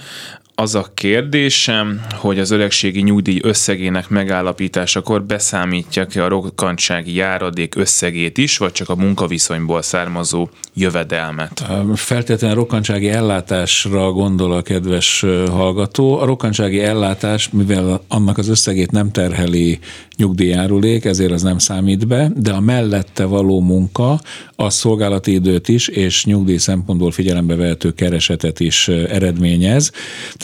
[0.59, 8.59] Az a kérdésem, hogy az öregségi nyugdíj összegének megállapításakor beszámítják-e a rokkantsági járadék összegét is,
[8.59, 11.65] vagy csak a munkaviszonyból származó jövedelmet?
[11.95, 16.19] Feltétlenül rokkantsági ellátásra gondol a kedves hallgató.
[16.19, 19.79] A rokkantsági ellátás, mivel annak az összegét nem terheli
[20.17, 24.21] nyugdíjárulék, ezért az nem számít be, de a mellette való munka
[24.57, 29.93] a szolgálati időt is és nyugdíj szempontból figyelembe vehető keresetet is eredményez.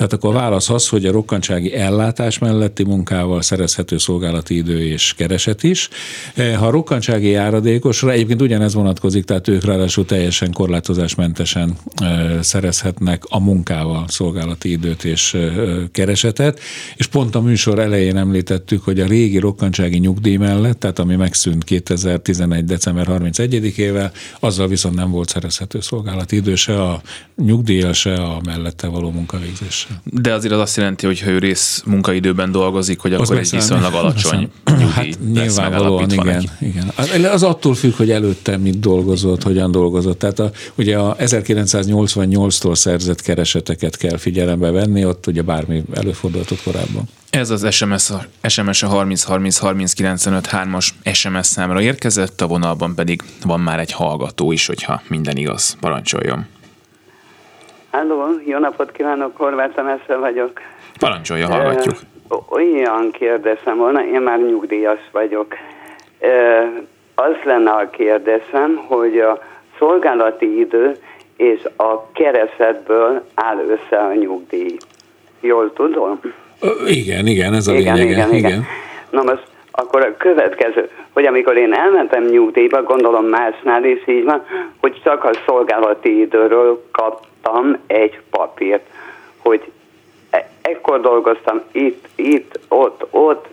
[0.02, 5.14] Tehát akkor a válasz az, hogy a rokkantsági ellátás melletti munkával szerezhető szolgálati idő és
[5.14, 5.88] kereset is.
[6.36, 11.76] Ha a rokkantsági járadékosra egyébként ugyanez vonatkozik, tehát ők ráadásul teljesen korlátozásmentesen
[12.40, 15.36] szerezhetnek a munkával szolgálati időt és
[15.92, 16.60] keresetet,
[16.96, 21.64] és pont a műsor elején említettük, hogy a régi rokkantsági nyugdíj mellett, tehát ami megszűnt
[21.64, 22.64] 2011.
[22.64, 24.10] december 31-ével,
[24.40, 27.02] azzal viszont nem volt szerezhető szolgálati idő se a
[27.36, 29.91] nyugdíjjal, se a mellette való munkavégzéssel.
[30.05, 33.94] De azért az azt jelenti, hogy ha ő rész munkaidőben dolgozik, hogy akkor egy viszonylag
[33.94, 36.92] alacsony nyugdíj hát, nyilvánvalóan, igen, igen.
[37.26, 40.18] Az attól függ, hogy előtte mit dolgozott, hogyan dolgozott.
[40.18, 47.09] Tehát a, ugye a 1988-tól szerzett kereseteket kell figyelembe venni, ott ugye bármi előfordulhatott korábban.
[47.31, 52.46] Ez az SMS a, SMS a 30 30 30 95 3-as SMS számra érkezett, a
[52.46, 55.76] vonalban pedig van már egy hallgató is, hogyha minden igaz.
[55.81, 56.46] Parancsoljon!
[57.92, 60.61] Halló, jó napot kívánok, Horváth Emeszel vagyok.
[60.98, 61.94] Parancsolja, hallgatjuk.
[62.48, 65.55] Olyan kérdezem volna, én már nyugdíjas vagyok.
[67.14, 69.42] Az lenne a kérdésem, hogy a
[69.78, 70.96] szolgálati idő
[71.37, 74.76] és a keresetből áll össze a nyugdíj.
[75.40, 76.20] Jól tudom?
[76.87, 78.12] Igen, igen, ez a igen, lényege.
[78.12, 78.50] Igen, igen.
[78.50, 78.64] igen.
[79.11, 84.44] Na most akkor a következő, hogy amikor én elmentem nyugdíjba, gondolom másnál is így van,
[84.80, 88.87] hogy csak a szolgálati időről kaptam egy papírt,
[89.38, 89.70] hogy
[90.30, 93.46] e- ekkor dolgoztam itt, itt, ott, ott,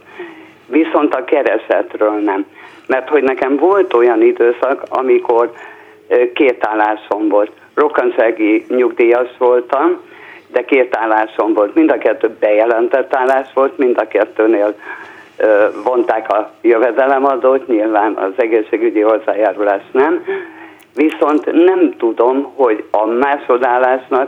[0.66, 2.46] viszont a keresetről nem.
[2.88, 5.52] Mert hogy nekem volt olyan időszak, amikor
[6.34, 7.52] két állásom volt.
[7.74, 10.00] Rokkantsági nyugdíjas voltam,
[10.48, 11.76] de két állásom volt.
[11.76, 14.76] Mind a kettő bejelentett állás volt, mind a kettőnél
[15.84, 20.24] vonták a jövedelemadót, nyilván az egészségügyi hozzájárulás nem,
[20.96, 24.28] viszont nem tudom, hogy a másodállásnak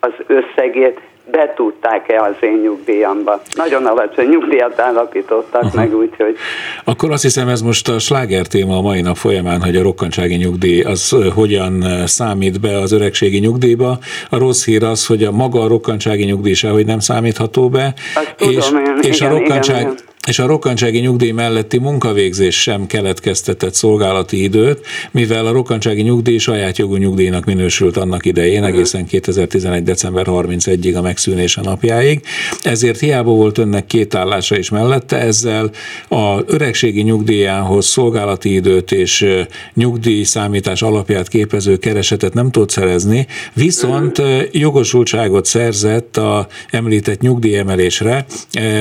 [0.00, 3.42] az összegét betudták-e az én nyugdíjamba.
[3.54, 5.80] Nagyon alacsony nyugdíjat állapítottak uh-huh.
[5.80, 6.36] meg, úgyhogy...
[6.84, 10.34] Akkor azt hiszem ez most a sláger téma a mai nap folyamán, hogy a rokkantsági
[10.34, 13.98] nyugdíj az hogyan számít be az öregségi nyugdíjba.
[14.30, 17.94] A rossz hír az, hogy a maga a rokkantsági nyugdíj sehogy nem számítható be.
[18.14, 21.78] Azt és, tudom, én, és igen, a rokkantság, igen, igen és a rokkantsági nyugdíj melletti
[21.78, 28.64] munkavégzés sem keletkeztetett szolgálati időt, mivel a rokkantsági nyugdíj saját jogú nyugdíjnak minősült annak idején,
[28.64, 29.82] egészen 2011.
[29.82, 32.20] december 31-ig a megszűnése napjáig.
[32.62, 35.70] Ezért hiába volt önnek két állása is mellette, ezzel
[36.08, 39.26] a öregségi nyugdíjához szolgálati időt és
[39.74, 48.26] nyugdíj számítás alapját képező keresetet nem tud szerezni, viszont jogosultságot szerzett a említett nyugdíjemelésre,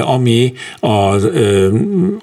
[0.02, 1.28] ami az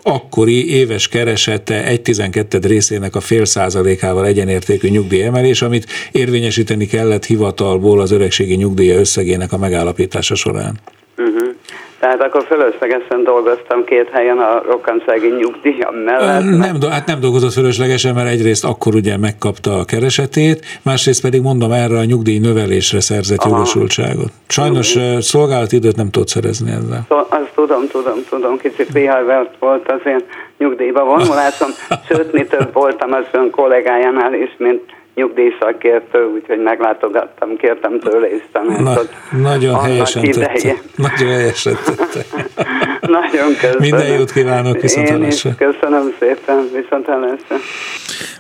[0.03, 8.11] akkori éves keresete 1,12 részének a fél százalékával egyenértékű nyugdíjemelés, amit érvényesíteni kellett hivatalból az
[8.11, 10.79] öregségi nyugdíja összegének a megállapítása során.
[11.17, 11.56] Uh-huh.
[11.99, 16.45] Tehát akkor fölöslegesen dolgoztam két helyen a rokkantsági nyugdíjam mellett.
[16.45, 21.73] Nem, hát nem dolgozott fölöslegesen, mert egyrészt akkor ugye megkapta a keresetét, másrészt pedig mondom
[21.73, 23.49] erre a nyugdíj növelésre szerzett Aha.
[23.49, 24.31] jogosultságot.
[24.49, 25.19] Sajnos uh-huh.
[25.19, 27.05] szolgálati időt nem tudott szerezni ezzel.
[27.09, 30.21] Szó, azt tudom, tudom, tudom, kicsit vihajvert volt az én
[30.59, 31.71] nyugdíjba vonulásom,
[32.09, 34.83] sőt, mi több voltam az ön kollégájánál is, mint
[35.17, 39.11] nyugdíjszakértő, úgyhogy meglátogattam, kértem tőle is tanácsot.
[39.31, 40.75] Na, nagyon helyesen tette.
[41.09, 42.25] Nagyon helyesen tette.
[43.19, 43.79] nagyon köszönöm.
[43.79, 47.07] Minden jót kívánok, viszont Én is köszönöm szépen, viszont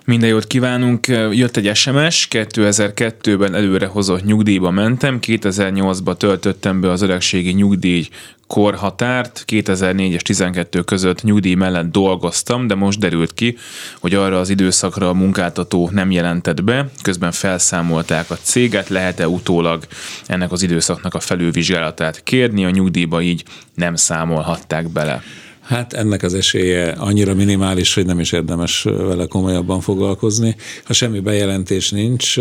[0.05, 1.07] Minden jót kívánunk.
[1.31, 8.03] Jött egy SMS, 2002-ben előre hozott nyugdíjba mentem, 2008-ba töltöttem be az öregségi nyugdíj
[8.47, 9.43] korhatárt.
[9.45, 13.57] 2004 és 12 között nyugdíj mellett dolgoztam, de most derült ki,
[14.01, 19.85] hogy arra az időszakra a munkáltató nem jelentett be, közben felszámolták a céget, lehet-e utólag
[20.27, 25.23] ennek az időszaknak a felülvizsgálatát kérni, a nyugdíjba így nem számolhatták bele.
[25.67, 30.57] Hát ennek az esélye annyira minimális, hogy nem is érdemes vele komolyabban foglalkozni.
[30.85, 32.37] Ha semmi bejelentés nincs,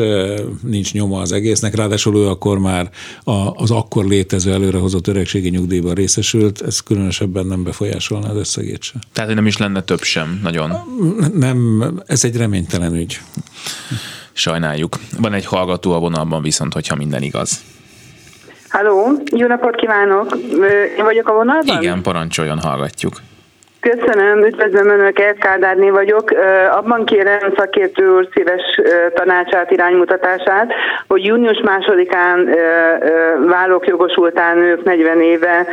[0.61, 2.89] nincs nyoma az egésznek, ráadásul ő akkor már
[3.53, 9.01] az akkor létező előrehozott öregségi nyugdíjban részesült, ez különösebben nem befolyásolna az összegét sem.
[9.13, 10.71] Tehát, hogy nem is lenne több sem, nagyon.
[11.33, 13.19] Nem, ez egy reménytelen ügy.
[14.33, 14.99] Sajnáljuk.
[15.19, 17.63] Van egy hallgató a vonalban viszont, hogyha minden igaz.
[18.75, 20.35] Halló, jó napot kívánok!
[20.97, 21.81] Én vagyok a vonalban?
[21.81, 23.21] Igen, parancsoljon, hallgatjuk.
[23.91, 26.32] Köszönöm, üdvözlöm Önöket, Kádárné vagyok.
[26.71, 28.82] Abban kérem szakértő úr szíves
[29.13, 30.74] tanácsát, iránymutatását,
[31.08, 32.50] hogy június másodikán
[33.48, 35.65] válok jogosultán nők 40 éve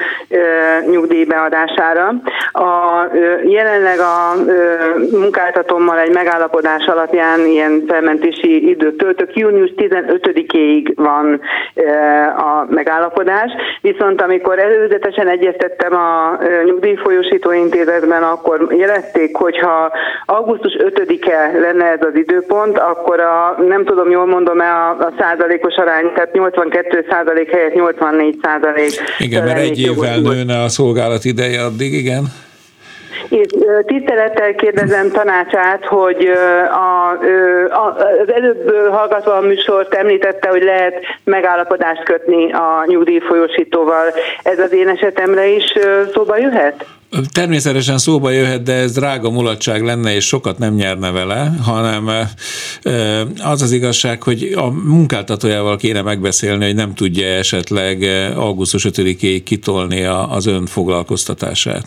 [0.90, 2.08] nyugdíjbeadására.
[2.52, 3.06] A,
[3.44, 4.34] jelenleg a
[5.10, 9.36] munkáltatómmal egy megállapodás alapján ilyen felmentési időt töltök.
[9.36, 11.40] Június 15-ig van
[12.36, 17.50] a megállapodás, viszont amikor előzetesen egyeztettem a nyugdíjfolyósító
[18.02, 19.92] esetben akkor jelenték, hogyha
[20.26, 25.74] augusztus 5-e lenne ez az időpont, akkor a, nem tudom, jól mondom-e a, a százalékos
[25.74, 28.92] arány, tehát 82 százalék helyett 84 százalék.
[29.18, 32.24] Igen, mert egy évvel nőne a szolgálat ideje addig, igen.
[33.28, 33.44] Én
[33.86, 36.30] tisztelettel kérdezem tanácsát, hogy
[36.70, 37.10] a,
[37.70, 44.06] a, az előbb hallgatva a műsort említette, hogy lehet megállapodást kötni a nyugdíjfolyósítóval.
[44.42, 45.72] Ez az én esetemre is
[46.12, 46.86] szóba jöhet?
[47.32, 52.10] Természetesen szóba jöhet, de ez drága mulatság lenne, és sokat nem nyerne vele, hanem
[53.42, 58.02] az az igazság, hogy a munkáltatójával kéne megbeszélni, hogy nem tudja esetleg
[58.36, 61.86] augusztus 5-ig kitolni az ön foglalkoztatását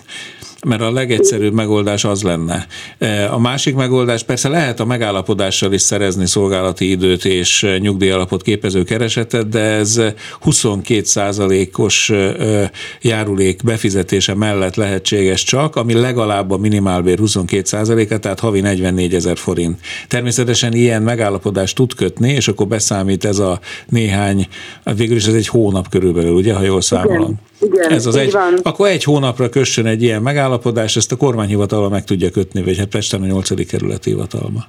[0.66, 2.68] mert a legegyszerűbb megoldás az lenne.
[2.98, 8.84] E, a másik megoldás persze lehet a megállapodással is szerezni szolgálati időt és nyugdíjalapot képező
[8.84, 10.02] keresetet, de ez
[10.46, 18.40] 22% os e, járulék befizetése mellett lehetséges csak, ami legalább a minimálbér 22% a tehát
[18.40, 19.80] havi 44 ezer forint.
[20.08, 24.48] Természetesen ilyen megállapodást tud kötni, és akkor beszámít ez a néhány,
[24.96, 27.24] végül is ez egy hónap körülbelül, ugye, ha jól számolom.
[27.24, 27.40] Igen,
[27.74, 28.60] ez az egy, van.
[28.64, 32.88] Akkor egy hónapra kössön egy ilyen megállapodás, ezt a kormányhivatalba meg tudja kötni, vagy hát
[32.88, 33.68] Pesten a 8.
[33.68, 34.68] kerületi hivatalba.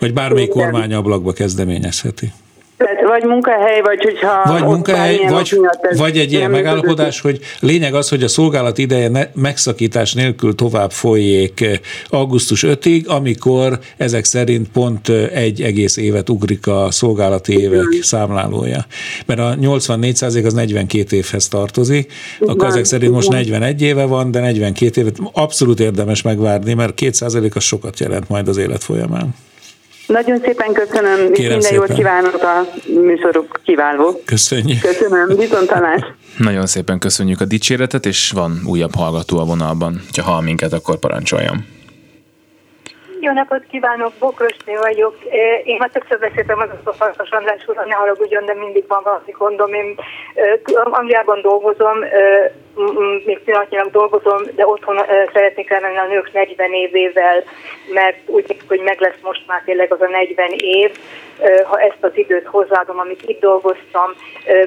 [0.00, 2.32] Vagy bármelyik kormányablakba kezdeményezheti.
[2.76, 4.42] Tehát vagy munkahely, vagy hogyha...
[4.44, 5.60] Vagy munkahely, vagy,
[5.96, 10.90] vagy egy ilyen megállapodás, hogy lényeg az, hogy a szolgálat ideje ne, megszakítás nélkül tovább
[10.90, 17.58] folyék eh, augusztus 5-ig, amikor ezek szerint pont eh, egy egész évet ugrik a szolgálati
[17.58, 18.02] évek Igen.
[18.02, 18.84] számlálója.
[19.26, 22.54] Mert a 84 az 42 évhez tartozik, Igen.
[22.54, 27.26] akkor ezek szerint most 41 éve van, de 42 évet abszolút érdemes megvárni, mert 2
[27.54, 29.34] az sokat jelent majd az élet folyamán.
[30.06, 31.74] Nagyon szépen köszönöm, Kérem minden szépen.
[31.76, 34.22] jót kívánok a műsoruk kiváló.
[34.24, 34.80] Köszönjük.
[34.80, 36.00] Köszönöm, viszontalás.
[36.38, 40.00] Nagyon szépen köszönjük a dicséretet, és van újabb hallgató a vonalban.
[40.16, 41.75] Ha hall minket, akkor parancsoljam.
[43.26, 45.16] Jó napot kívánok, Bokrosné vagyok.
[45.64, 49.30] Én már többször beszéltem az a Farkas András úr, ne haragudjon, de mindig van valami
[49.38, 49.74] gondom.
[49.74, 49.98] Én
[50.74, 51.98] Angliában dolgozom,
[53.24, 54.98] még pillanatnyilag dolgozom, de otthon
[55.32, 57.42] szeretnék elmenni a nők 40 évével,
[57.92, 60.90] mert úgy hogy meg lesz most már tényleg az a 40 év,
[61.64, 64.10] ha ezt az időt hozzáadom, amit itt dolgoztam.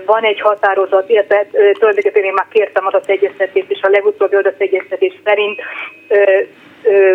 [0.05, 5.61] Van egy határozat, illetve tulajdonképpen én már kértem adategyeztetést, és a legutóbbi adategyeztetés szerint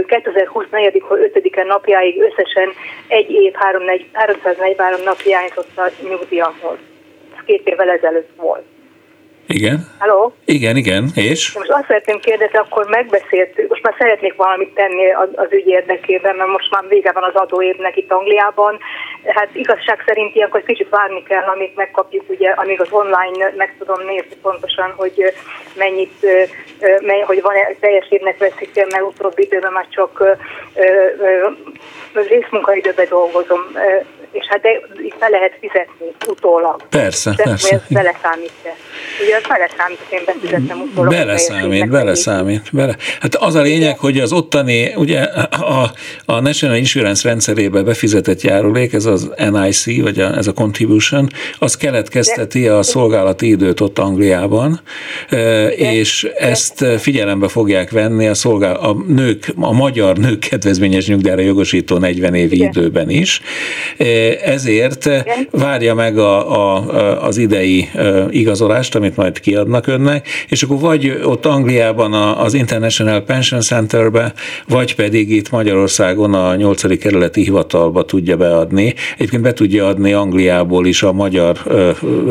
[0.06, 1.02] 2024.
[1.08, 2.72] 5 napjáig összesen
[3.06, 6.78] egy év 343 nap hiányzott a nyugdíjamhoz.
[7.36, 8.64] Ez két évvel ezelőtt volt.
[9.46, 9.86] Igen.
[9.98, 10.34] Halló?
[10.44, 11.52] Igen, igen, és?
[11.52, 16.36] Most azt szeretném kérdezni, akkor megbeszéltük, most már szeretnék valamit tenni az, az ügy érdekében,
[16.36, 18.78] mert most már vége van az adóévnek itt Angliában.
[19.26, 24.06] Hát igazság szerint ilyenkor kicsit várni kell, amit megkapjuk, ugye, amíg az online meg tudom
[24.06, 25.32] nézni pontosan, hogy
[25.74, 26.26] mennyit,
[27.00, 30.36] mely, hogy van teljes évnek veszik meg utóbbi időben már csak
[32.28, 33.60] részmunkaidőben dolgozom
[34.34, 34.68] és hát de
[35.02, 36.80] itt be lehet fizetni utólag.
[36.88, 37.74] Persze, de persze.
[37.74, 38.76] Ez beleszámít-e?
[39.22, 41.10] Ugye az beleszámít, én befizettem utólag.
[41.10, 42.68] Beleszámít, beleszámít.
[42.72, 42.96] Bele.
[43.20, 45.90] Hát az a lényeg, hogy az ottani, ugye a,
[46.24, 51.76] a National Insurance rendszerébe befizetett járulék, ez az NIC, vagy a, ez a contribution, az
[51.76, 54.80] keletkezteti a szolgálati időt ott Angliában,
[55.76, 61.98] és ezt figyelembe fogják venni a, szolgál, a nők, a magyar nők kedvezményes nyugdíjra jogosító
[62.04, 62.68] 40 évi Igen.
[62.68, 63.40] időben is
[64.44, 65.08] ezért
[65.50, 67.88] várja meg a, a, az idei
[68.30, 74.32] igazolást, amit majd kiadnak önnek, és akkor vagy ott Angliában az International Pension Centerbe,
[74.68, 76.98] vagy pedig itt Magyarországon a 8.
[76.98, 78.94] kerületi hivatalba tudja beadni.
[79.14, 81.58] Egyébként be tudja adni Angliából is a magyar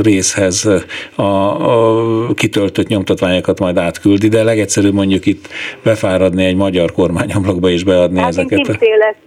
[0.04, 0.70] részhez
[1.16, 5.48] a, a kitöltött nyomtatványokat majd átküldi, de legegyszerűbb mondjuk itt
[5.84, 8.60] befáradni egy magyar kormányablakba és beadni hát ezeket.
[8.60, 8.66] Én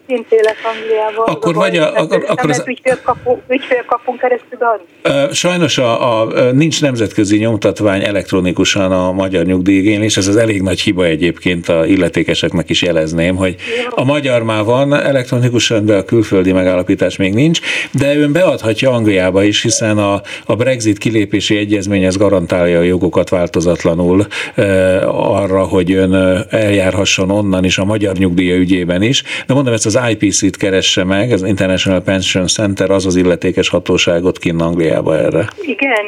[0.07, 1.25] kint élek, Angliában.
[1.27, 2.62] Akkor, vagy a, akkor, akkor az...
[2.66, 5.35] ügyfélkapunk, ügyfélkapunk keresztül adni?
[5.35, 11.05] Sajnos a, a, nincs nemzetközi nyomtatvány elektronikusan a magyar nyugdíjigénylés, ez az elég nagy hiba
[11.05, 13.57] egyébként a illetékeseknek is jelezném, hogy
[13.90, 17.61] a magyar már van elektronikusan, de a külföldi megállapítás még nincs,
[17.93, 23.28] de ön beadhatja Angliába is, hiszen a, a Brexit kilépési egyezmény ez garantálja a jogokat
[23.28, 24.64] változatlanul e,
[25.09, 26.14] arra, hogy ön
[26.51, 29.22] eljárhasson onnan is a magyar nyugdíja ügyében is.
[29.47, 34.39] De mondom, ezt az IPC-t keresse meg, az International Pension Center, az az illetékes hatóságot
[34.39, 35.45] kinn Angliába erre.
[35.61, 36.05] Igen,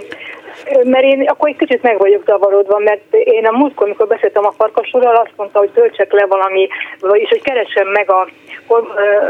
[0.84, 4.54] mert én akkor egy kicsit meg vagyok zavarodva, mert én a múltkor, amikor beszéltem a
[4.56, 6.68] farkasúrral, azt mondta, hogy töltsek le valami,
[7.00, 8.28] vagyis hogy keresem meg a,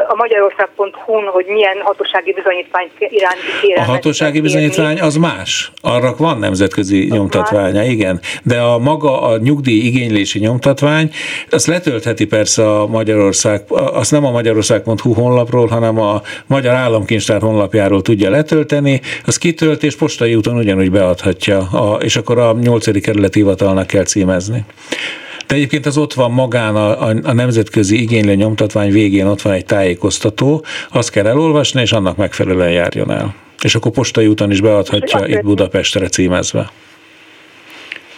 [0.08, 3.82] a magyarország.hu-n, hogy milyen hatósági bizonyítvány iránti kérem.
[3.82, 5.72] A hatósági bizonyítvány az más.
[5.80, 7.88] Arra van nemzetközi az nyomtatványa, más.
[7.88, 8.20] igen.
[8.42, 11.10] De a maga a nyugdíj igénylési nyomtatvány,
[11.50, 18.02] azt letöltheti persze a Magyarország, azt nem a magyarország.hu honlapról, hanem a Magyar Államkincstár honlapjáról
[18.02, 23.00] tudja letölteni, az kitölt és postai úton ugyanúgy beadhatja, a, és akkor a 8.
[23.00, 24.64] kerületi hivatalnak kell címezni.
[25.48, 29.52] De egyébként az ott van magán a, a, a nemzetközi igénylő nyomtatvány végén ott van
[29.52, 33.34] egy tájékoztató, azt kell elolvasni, és annak megfelelően járjon el.
[33.62, 36.70] És akkor postai úton is beadhatja itt Budapestre címezve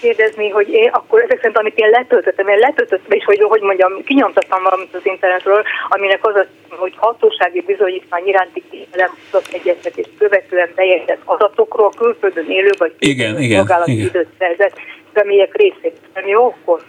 [0.01, 4.05] kérdezni, hogy én akkor ezek szerint, amit én letöltöttem, én letöltöttem, és hogy, hogy mondjam,
[4.05, 9.11] kinyomtattam valamit az internetről, aminek az, az hogy hatósági bizonyítvány iránti kérelem
[9.53, 13.85] egyeztetés követően bejegyzett adatokról külföldön élő vagy igen, igen, igen.
[13.87, 14.77] időt szerzett
[15.15, 15.97] személyek részét.
[16.15, 16.81] Nem jó akkor?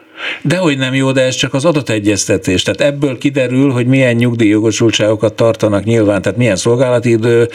[0.42, 2.64] Dehogy nem jó, de ez csak az adategyeztetés.
[2.64, 7.48] Tehát ebből kiderül, hogy milyen nyugdíjjogosultságokat tartanak nyilván, tehát milyen szolgálati idő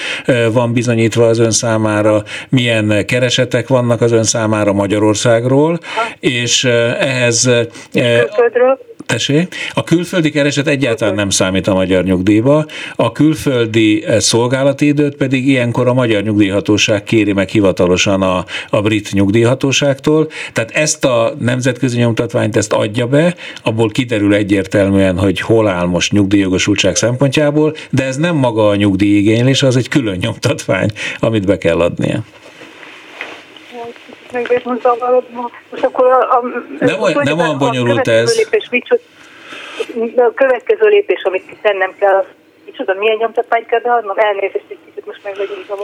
[0.53, 6.03] van bizonyítva az ön számára, milyen keresetek vannak az ön számára Magyarországról, ha.
[6.21, 7.51] és ehhez...
[7.93, 8.79] Külföldről?
[9.07, 9.55] Tessék?
[9.75, 15.49] A külföldi kereset egyáltalán nem számít a magyar nyugdíjba, a külföldi eh, szolgálati időt pedig
[15.49, 20.29] ilyenkor a magyar nyugdíjhatóság kéri meg hivatalosan a, a brit nyugdíjhatóságtól.
[20.53, 26.13] Tehát ezt a nemzetközi nyomtatványt ezt adja be, abból kiderül egyértelműen, hogy hol áll most
[26.13, 31.81] nyugdíjjogosultság szempontjából, de ez nem maga a nyugdíjigénylés, az egy külön nyomtatvány, amit be kell
[31.81, 32.25] adnia
[34.33, 34.63] meg
[35.71, 36.43] Most akkor a, a,
[36.79, 38.37] nem, olyan, nem olyan bonyolult ez.
[38.37, 39.03] Lépés, micsoda,
[40.17, 42.25] a következő lépés, amit tennem kell,
[42.67, 44.17] micsoda, milyen nyomtatványt kell beadnom?
[44.17, 45.35] Elnézést, egy kicsit most meg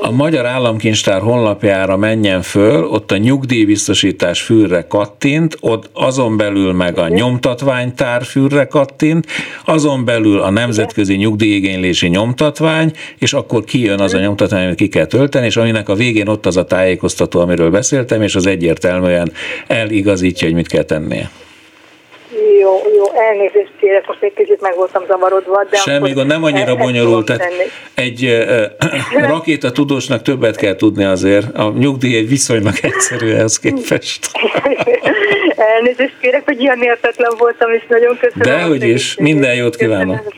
[0.01, 6.99] A Magyar Államkincstár honlapjára menjen föl, ott a nyugdíjbiztosítás fűrre kattint, ott azon belül meg
[6.99, 9.27] a nyomtatványtár fűrre kattint,
[9.65, 15.07] azon belül a nemzetközi nyugdíjigénylési nyomtatvány, és akkor kijön az a nyomtatvány, amit ki kell
[15.07, 19.33] tölteni, és aminek a végén ott az a tájékoztató, amiről beszéltem, és az egyértelműen
[19.67, 21.31] eligazítja, hogy mit kell tennie.
[22.63, 25.65] Jó, jó, elnézést kérek, most egy kicsit meg voltam zavarodva.
[25.71, 27.27] De Semmi gond, nem annyira bonyolult.
[27.27, 27.53] Tehát
[27.95, 31.57] egy uh, rakéta tudósnak többet kell tudni azért.
[31.57, 34.31] A nyugdíj egy viszonylag egyszerű ehhez képest.
[35.77, 38.57] elnézést kérek, hogy ilyen értetlen voltam, és nagyon köszönöm.
[38.57, 40.35] Dehogy is, minden jót kívánok.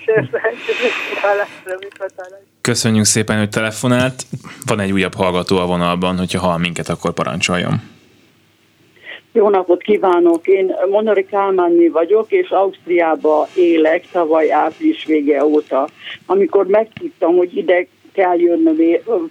[2.61, 4.23] Köszönjük szépen, hogy telefonált.
[4.67, 7.93] Van egy újabb hallgató a vonalban, hogyha hall minket, akkor parancsoljon.
[9.37, 10.47] Jó napot kívánok!
[10.47, 15.89] Én Monori Kálmányi vagyok, és Ausztriába élek tavaly április vége óta.
[16.27, 18.77] Amikor megtudtam, hogy ide kell jönnöm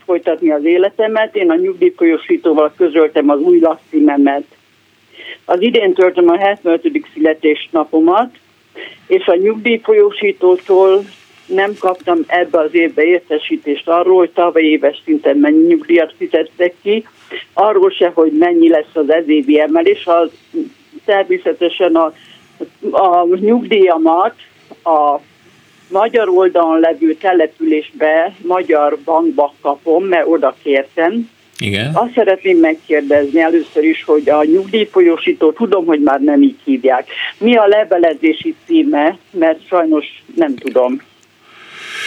[0.05, 4.43] folytatni az életemet, én a nyugdíjfolyosítóval közöltem az új lakcímemet.
[5.45, 7.07] Az idén töltöm a 75.
[7.13, 8.35] születésnapomat,
[9.07, 11.03] és a nyugdíjfolyósítótól
[11.45, 17.07] nem kaptam ebbe az évbe értesítést arról, hogy tavaly éves szinten mennyi nyugdíjat fizettek ki,
[17.53, 20.29] arról se, hogy mennyi lesz az ezévi emelés, az
[21.05, 22.13] természetesen a,
[22.91, 24.33] a nyugdíjamat
[24.83, 25.19] a
[25.89, 31.29] magyar oldalon levő településbe, magyar bankba kapom, mert oda kértem.
[31.59, 31.91] Igen.
[31.93, 37.07] Azt szeretném megkérdezni először is, hogy a nyugdíjfolyósító, tudom, hogy már nem így hívják.
[37.37, 41.01] Mi a levelezési címe, mert sajnos nem tudom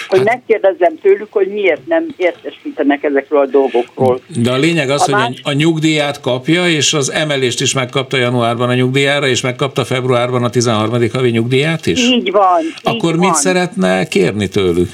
[0.09, 4.21] hogy hát, megkérdezzem tőlük, hogy miért nem értesítenek ezekről a dolgokról.
[4.43, 5.41] De a lényeg az, a hogy más...
[5.43, 10.51] a nyugdíját kapja, és az emelést is megkapta januárban a nyugdíjára, és megkapta februárban a
[10.51, 11.11] 13.
[11.13, 12.09] havi nyugdíját is?
[12.09, 12.63] Így van.
[12.83, 13.35] Akkor így mit van.
[13.35, 14.89] szeretne kérni tőlük?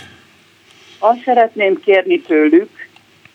[0.99, 2.69] Azt szeretném kérni tőlük,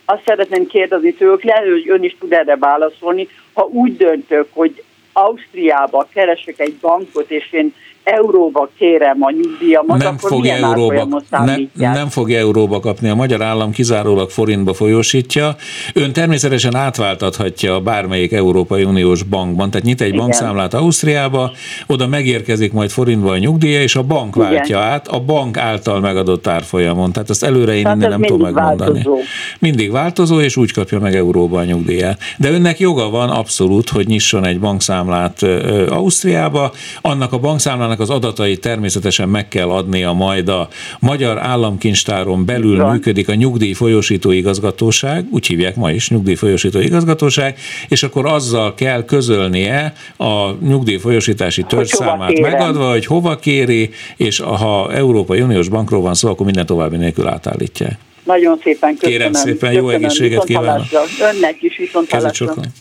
[0.05, 4.83] azt szeretném kérdezni tőlük, lehet, hogy ön is tud erre válaszolni, ha úgy döntök, hogy
[5.13, 7.73] Ausztriába keresek egy bankot, és én
[8.07, 13.09] euróba kérem a nyugdíjamat, nem akkor fogja milyen euróba, nem, nem fogja euróba kapni.
[13.09, 15.55] A magyar állam kizárólag forintba folyósítja.
[15.93, 20.19] Ön természetesen átváltathatja bármelyik Európai Uniós bankban, tehát nyit egy Igen.
[20.19, 21.51] bankszámlát Ausztriába,
[21.87, 24.49] oda megérkezik majd forintba a nyugdíja, és a bank Igen.
[24.49, 27.11] váltja át a bank által megadott árfolyamon.
[27.11, 28.93] Tehát azt előre én innen nem tudom megmondani.
[28.93, 29.17] Változó.
[29.59, 32.19] Mindig változó, és úgy kapja meg euróba a nyugdíját.
[32.37, 35.45] De önnek joga van abszolút, hogy nyisson egy bankszámlát
[35.89, 40.67] Ausztriába, annak a bankszámlának az adatait természetesen meg kell adnia majd a
[40.99, 42.91] Magyar Államkincstáron belül Van.
[42.91, 48.73] működik a Nyugdíj Folyosító Igazgatóság, úgy hívják ma is Nyugdíj Folyosító Igazgatóság, és akkor azzal
[48.73, 56.01] kell közölnie a nyugdíj folyosítási törzsszámát megadva, hogy hova kéri, és ha Európai Uniós bankról
[56.01, 57.99] van szó, akkor minden további nélkül átállítják.
[58.27, 59.17] Nagyon szépen köszönöm.
[59.17, 60.03] Kérem szépen, jó köszönöm.
[60.03, 60.85] egészséget kívánok.
[61.33, 62.07] Önnek is viszont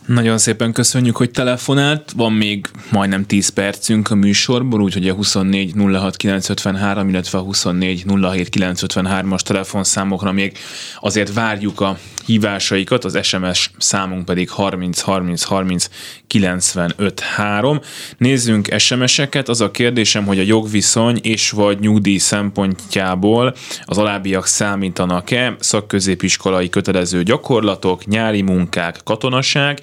[0.07, 2.13] Nagyon szépen köszönjük, hogy telefonált.
[2.17, 8.05] Van még majdnem 10 percünk a műsorból, úgyhogy a 24 06 953, illetve a 24
[8.05, 10.53] 07 953-as telefonszámokra még
[11.01, 15.89] azért várjuk a hívásaikat, az SMS számunk pedig 30 30 30
[16.27, 17.81] 95 3.
[18.19, 19.49] Nézzünk SMS-eket.
[19.49, 27.23] Az a kérdésem, hogy a jogviszony és vagy nyugdíj szempontjából az alábbiak számítanak-e szakközépiskolai kötelező
[27.23, 29.79] gyakorlatok, nyári munkák, katonaság,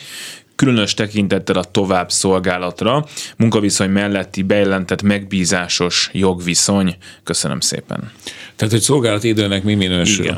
[0.64, 3.06] különös tekintettel a tovább szolgálatra,
[3.38, 6.96] munkaviszony melletti bejelentett megbízásos jogviszony.
[7.24, 8.12] Köszönöm szépen.
[8.56, 10.26] Tehát, hogy szolgálati időnek mi minősül.
[10.26, 10.38] Igen.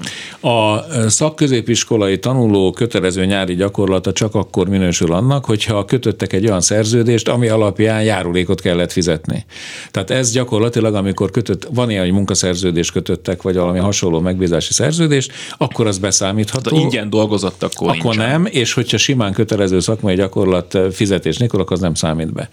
[0.54, 7.28] A szakközépiskolai tanuló kötelező nyári gyakorlata csak akkor minősül annak, hogyha kötöttek egy olyan szerződést,
[7.28, 9.46] ami alapján járulékot kellett fizetni.
[9.92, 15.32] Tehát ez gyakorlatilag, amikor kötött, van ilyen, hogy munkaszerződést kötöttek, vagy valami hasonló megbízási szerződést,
[15.58, 16.70] akkor az beszámítható.
[16.70, 18.30] Tehát ingyen dolgozott, akkor Akkor nincsen.
[18.30, 22.50] nem, és hogyha simán kötelező szakmai gyakorlat fizetés nélkül, akkor az nem számít be.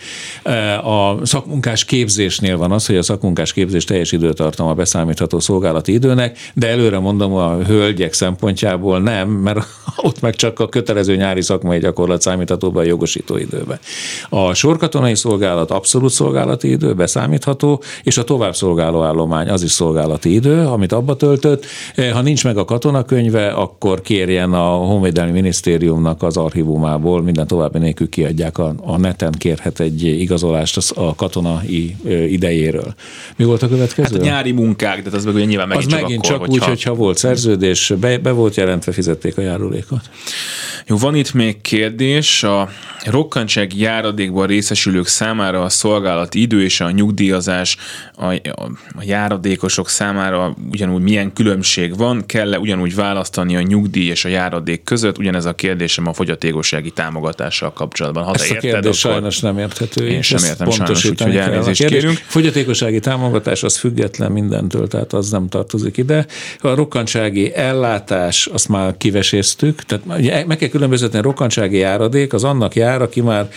[0.88, 6.68] A szakmunkás képzésnél van az, hogy a szakmunkás képzés teljes időtartama beszámítható szolgálati időnek, de
[6.68, 12.20] előre mondom a hölgyek szempontjából nem, mert ott meg csak a kötelező nyári szakmai gyakorlat
[12.20, 13.78] számítható be a jogosító időbe.
[14.28, 20.34] A sorkatonai szolgálat abszolút szolgálati idő, beszámítható, és a tovább szolgáló állomány az is szolgálati
[20.34, 21.66] idő, amit abba töltött.
[22.12, 28.08] Ha nincs meg a katonakönyve, akkor kérjen a Honvédelmi Minisztériumnak az archívumából, minden további nélkül
[28.08, 31.96] kiadják a, a neten, kérhet egy igazolást a katonai
[32.28, 32.94] idejéről.
[33.36, 34.08] Mi volt a következő?
[34.12, 36.46] Hát a nyári munkák, de az meg ugye nyilván megint az csak megint akkor, csak
[36.46, 36.64] hogyha...
[36.64, 40.10] úgy, hogyha volt szerződés, be, be volt jelentve, fizették a járulékot.
[40.86, 42.42] Jó, van itt még kérdés.
[42.42, 42.68] A
[43.04, 47.76] rokkantság járadékban részesülők számára a szolgálati idő és a nyugdíjazás
[48.16, 52.26] a, a, a járadékosok számára ugyanúgy milyen különbség van?
[52.26, 55.18] Kell-e ugyanúgy választani a nyugdíj és a járadék között?
[55.18, 56.90] Ugyanez a kérdésem a fogyatékossági
[57.32, 58.24] támogatással kapcsolatban.
[58.24, 60.08] Ha te a kérdés érted, sajnos nem érthető.
[60.08, 62.16] Én sem értem sajnos, úgyhogy elnézést kérünk.
[62.26, 66.26] Fogyatékossági támogatás az független mindentől, tehát az nem tartozik ide.
[66.60, 72.74] A rokkantsági ellátás, azt már kiveséztük, tehát meg kell különböztetni a rokkantsági járadék, az annak
[72.74, 73.48] jár, aki már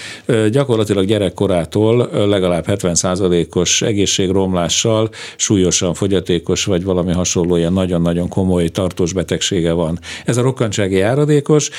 [0.49, 9.71] gyakorlatilag gyerekkorától legalább 70%-os egészségromlással súlyosan fogyatékos, vagy valami hasonló ilyen nagyon-nagyon komoly tartós betegsége
[9.71, 9.99] van.
[10.25, 11.69] Ez a rokkantsági járadékos,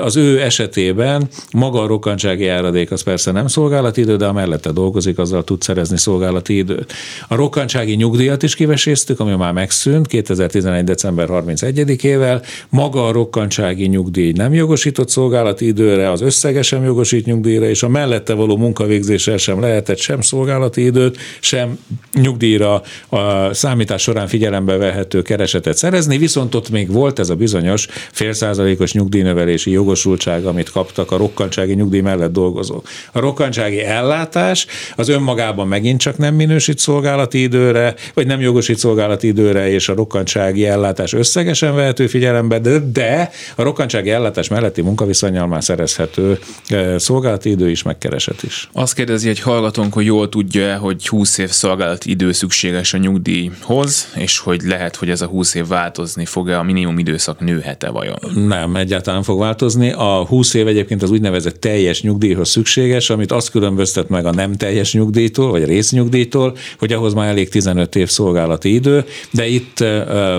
[0.00, 4.72] az ő esetében maga a rokkantsági járadék az persze nem szolgálati idő, de a mellette
[4.72, 6.92] dolgozik, azzal tud szerezni szolgálati időt.
[7.28, 10.84] A rokkantsági nyugdíjat is kiveséztük, ami már megszűnt 2011.
[10.84, 12.46] december 31-ével.
[12.68, 17.88] Maga a rokkantsági nyugdíj nem jogosított szolgálati időre, az összege sem jogosít nyugdíjra, és a
[17.88, 21.78] mellette való munkavégzéssel sem lehetett sem szolgálati időt, sem
[22.12, 27.86] nyugdíjra a számítás során figyelembe vehető keresetet szerezni, viszont ott még volt ez a bizonyos
[28.12, 32.88] félszázalékos nyugdíjnövelési jogosultság, amit kaptak a rokkantsági nyugdíj mellett dolgozók.
[33.12, 34.66] A rokkantsági ellátás
[34.96, 39.94] az önmagában megint csak nem minősít szolgálati időre, vagy nem jogosít szolgálati időre, és a
[39.94, 46.98] rokkantsági ellátás összegesen vehető figyelembe, de, de a rokkantsági ellátás melletti munkaviszonyal már szerezhető eh,
[46.98, 48.68] szolgálati idő is, megkeresett is.
[48.72, 54.08] Azt kérdezi egy hallgatónk, hogy jól tudja hogy 20 év szolgálati idő szükséges a nyugdíjhoz,
[54.16, 58.18] és hogy lehet, hogy ez a 20 év változni fog-e, a minimum időszak nőhet-e vajon?
[58.34, 59.92] Nem, egyáltalán fog változni.
[59.92, 64.56] A 20 év egyébként az úgynevezett teljes nyugdíjhoz szükséges, amit azt különböztet meg a nem
[64.56, 69.78] teljes nyugdíjtól, vagy résznyugdíjtól, hogy ahhoz már elég 15 év szolgálati idő, de itt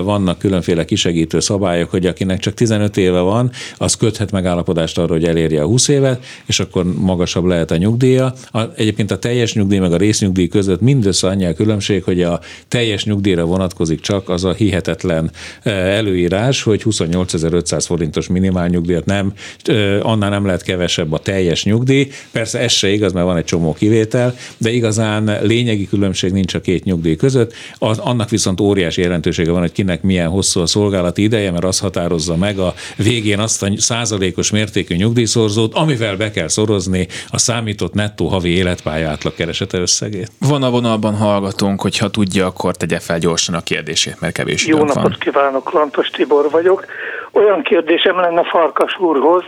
[0.02, 5.24] vannak különféle kisegítő szabályok, hogy akinek csak 15 éve van, az köthet megállapodást arra, hogy
[5.24, 8.32] elérje a 20 évet, és akkor magasabb lehet a nyugdíja.
[8.50, 12.40] A, egyébként a teljes nyugdíj meg a résznyugdíj között mindössze annyi a különbség, hogy a
[12.68, 15.30] teljes nyugdíjra vonatkozik csak az a hihetetlen
[15.62, 19.32] előírás, hogy 28.500 forintos minimál nyugdíjat nem,
[20.02, 22.10] annál nem lehet kevesebb a teljes nyugdíj.
[22.32, 26.60] Persze ez se igaz, mert van egy csomó kivétel, de igazán lényegi különbség nincs a
[26.60, 27.52] két nyugdíj között.
[27.78, 31.78] Az, annak viszont óriási jelentősége van, hogy kinek milyen hosszú a szolgálati ideje, mert az
[31.78, 37.94] határozza meg a végén azt a százalékos mértékű nyugdíjszorzót, amivel be kell szorozni a számított
[37.94, 40.30] nettó havi életpálya átlagkeresete összegét.
[40.38, 44.78] Van a vonalban hallgatónk, hogyha tudja, akkor tegye fel gyorsan a kérdését, mert kevés Jó
[44.78, 45.16] napot van.
[45.18, 46.84] kívánok, Lantos Tibor vagyok.
[47.32, 49.44] Olyan kérdésem lenne Farkas úrhoz,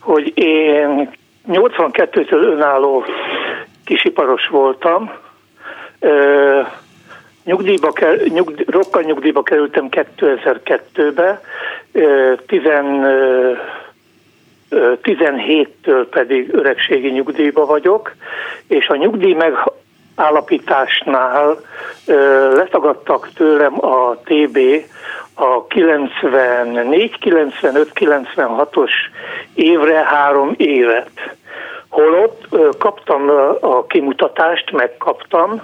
[0.00, 1.10] hogy én
[1.48, 3.04] 82-től önálló
[3.84, 5.10] kisiparos voltam,
[7.44, 7.92] nyugdíjba,
[8.28, 11.40] nyugdíj, rokkan nyugdíjba kerültem 2002-be,
[15.02, 18.12] 17-től pedig öregségi nyugdíjba vagyok,
[18.68, 19.34] és a nyugdíj
[20.16, 21.60] megállapításnál
[22.54, 24.58] letagadtak tőlem a TB
[25.34, 28.90] a 94, 95, 96-os
[29.54, 31.10] évre három évet.
[31.92, 32.46] Holott
[32.78, 33.30] kaptam
[33.60, 35.62] a kimutatást, megkaptam,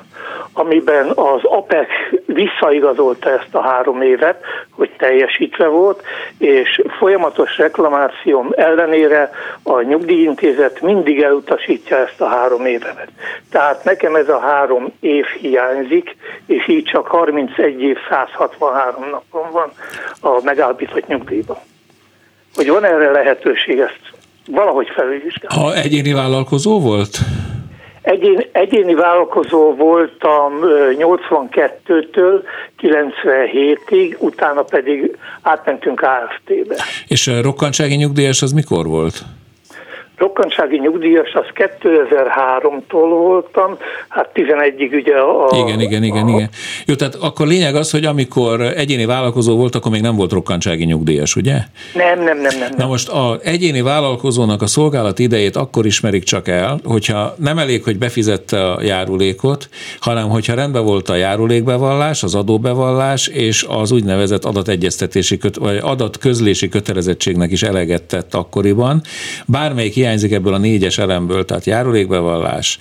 [0.53, 1.89] amiben az APEC
[2.26, 6.03] visszaigazolta ezt a három évet, hogy teljesítve volt,
[6.39, 9.31] és folyamatos reklamációm ellenére
[9.62, 13.09] a nyugdíjintézet mindig elutasítja ezt a három évet.
[13.51, 16.16] Tehát nekem ez a három év hiányzik,
[16.47, 19.72] és így csak 31 év 163 napon van
[20.20, 21.59] a megállapított nyugdíjban.
[22.55, 24.18] Hogy van erre lehetőség, ezt
[24.51, 25.62] valahogy felülvizsgálni.
[25.62, 27.18] Ha egyéni vállalkozó volt?
[28.03, 30.53] Egyén, egyéni vállalkozó voltam
[30.99, 32.42] 82-től
[32.82, 36.76] 97-ig, utána pedig átmentünk AFT-be.
[37.07, 39.22] És rokkantsági nyugdíjas az mikor volt?
[40.19, 43.77] Rokkantsági nyugdíjas, az 2003-tól voltam,
[44.09, 45.49] hát 11-ig ugye a...
[45.57, 46.49] Igen, igen, igen, a, igen.
[46.87, 50.85] Jó, tehát akkor lényeg az, hogy amikor egyéni vállalkozó volt, akkor még nem volt rokkantsági
[50.85, 51.57] nyugdíjas, ugye?
[51.95, 52.71] Nem, nem, nem, nem.
[52.77, 57.85] Na most a egyéni vállalkozónak a szolgálat idejét akkor ismerik csak el, hogyha nem elég,
[57.85, 59.69] hogy befizette a járulékot,
[60.01, 67.51] hanem hogyha rendben volt a járulékbevallás, az adóbevallás és az úgynevezett adategyeztetési, vagy adatközlési kötelezettségnek
[67.51, 69.03] is eleget tett akkoriban.
[69.47, 72.78] Bármelyik ilyen hiányzik ebből a négyes elemből, tehát járulékbevallás,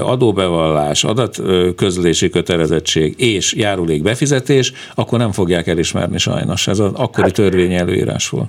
[0.00, 6.66] adóbevallás, adatközlési kötelezettség és járulék befizetés, akkor nem fogják elismerni sajnos.
[6.66, 8.48] Ez az akkori hát, törvény előírás volt.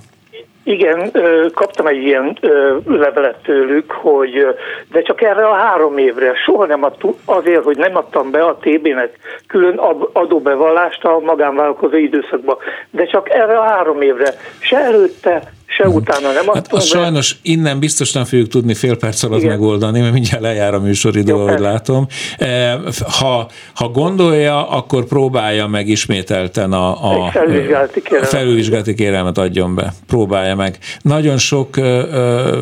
[0.62, 1.10] Igen,
[1.54, 2.38] kaptam egy ilyen
[2.86, 4.46] levelet tőlük, hogy
[4.92, 8.58] de csak erre a három évre, soha nem adtuk, azért, hogy nem adtam be a
[8.60, 9.10] TB-nek
[9.46, 9.78] külön
[10.12, 12.56] adóbevallást a magánvállalkozó időszakban,
[12.90, 17.78] de csak erre a három évre, se előtte, se utána nem hát azt Sajnos innen
[17.78, 19.50] biztos nem fogjuk tudni fél perc alatt Igen.
[19.50, 22.06] megoldani, mert mindjárt lejár a műsoridő, Jó, ahogy látom.
[22.38, 22.78] E,
[23.20, 28.28] ha, ha gondolja, akkor próbálja meg ismételten a, a, felülvizsgálati, kérelmet.
[28.30, 29.92] felülvizsgálati kérelmet adjon be.
[30.06, 30.78] Próbálja meg.
[31.02, 31.76] Nagyon sok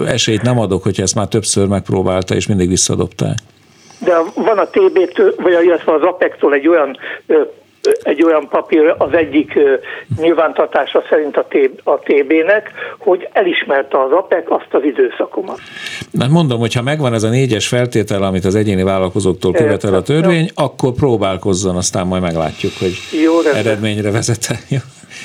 [0.06, 3.36] esélyt nem adok, hogyha ezt már többször megpróbálta, és mindig visszadobták.
[3.98, 5.54] De van a TB-től, vagy
[5.86, 6.98] az APEC-től egy olyan
[8.08, 9.58] egy olyan papír az egyik
[10.20, 15.58] nyilvántartása szerint a, TB, a TB-nek, hogy elismerte az APEC azt az időszakomat.
[16.18, 20.02] Hát mondom, hogy ha megvan ez a négyes feltétel, amit az egyéni vállalkozóktól követel a
[20.02, 20.64] törvény, Jó.
[20.64, 22.92] akkor próbálkozzon, aztán majd meglátjuk, hogy
[23.22, 24.46] Jó, eredményre vezet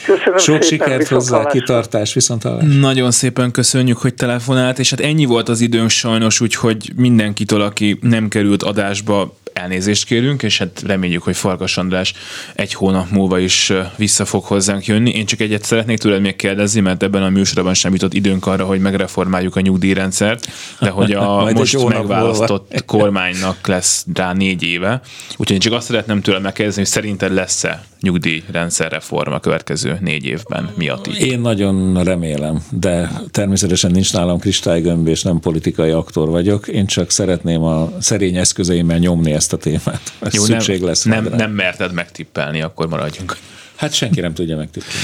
[0.06, 2.64] Köszönöm Sok szépen, sikert hozzá, kitartás, viszontalás.
[2.80, 7.98] Nagyon szépen köszönjük, hogy telefonált, és hát ennyi volt az időnk sajnos, úgyhogy mindenkitől, aki
[8.02, 12.14] nem került adásba, elnézést kérünk, és hát reméljük, hogy Farkas András
[12.56, 15.12] egy hónap múlva is vissza fog hozzánk jönni.
[15.12, 18.66] Én csak egyet szeretnék tőled még kérdezni, mert ebben a műsorban sem jutott időnk arra,
[18.66, 20.48] hogy megreformáljuk a nyugdíjrendszert,
[20.80, 22.86] de hogy a most megválasztott múlva.
[22.86, 25.02] kormánynak lesz rá négy éve.
[25.30, 30.70] Úgyhogy én csak azt szeretném tőle megkérdezni, hogy szerinted lesz-e nyugdíjrendszerreform a következő négy évben
[30.78, 31.20] miatt így?
[31.20, 36.68] Én nagyon remélem, de természetesen nincs nálam kristálygömb, és nem politikai aktor vagyok.
[36.68, 40.02] Én csak szeretném a szerény eszközeimmel nyomni ezt a témát.
[40.20, 41.04] Ez Jó, szükség nem, lesz.
[41.04, 43.38] Nem, nem merted megtippelni, akkor maradjunk.
[43.84, 44.96] Hát senki nem tudja megtippelni.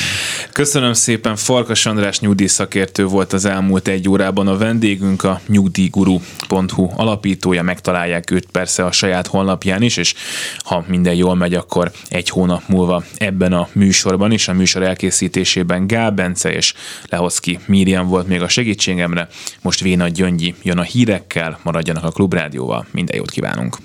[0.52, 7.64] Köszönöm szépen, Farkas András nyugdíjszakértő volt az elmúlt egy órában a vendégünk, a nyugdíjguru.hu alapítója,
[7.64, 10.14] megtalálják őt persze a saját honlapján is, és
[10.58, 15.88] ha minden jól megy, akkor egy hónap múlva ebben a műsorban is, a műsor elkészítésében
[15.88, 16.74] Gál Bence és
[17.06, 19.28] Lehoszki Miriam volt még a segítségemre,
[19.62, 23.78] most Véna Gyöngyi jön a hírekkel, maradjanak a Klubrádióval, minden jót kívánunk!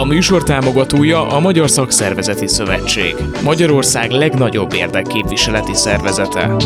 [0.00, 6.56] A műsor támogatója a Magyar Szakszervezeti Szövetség, Magyarország legnagyobb érdekképviseleti szervezete.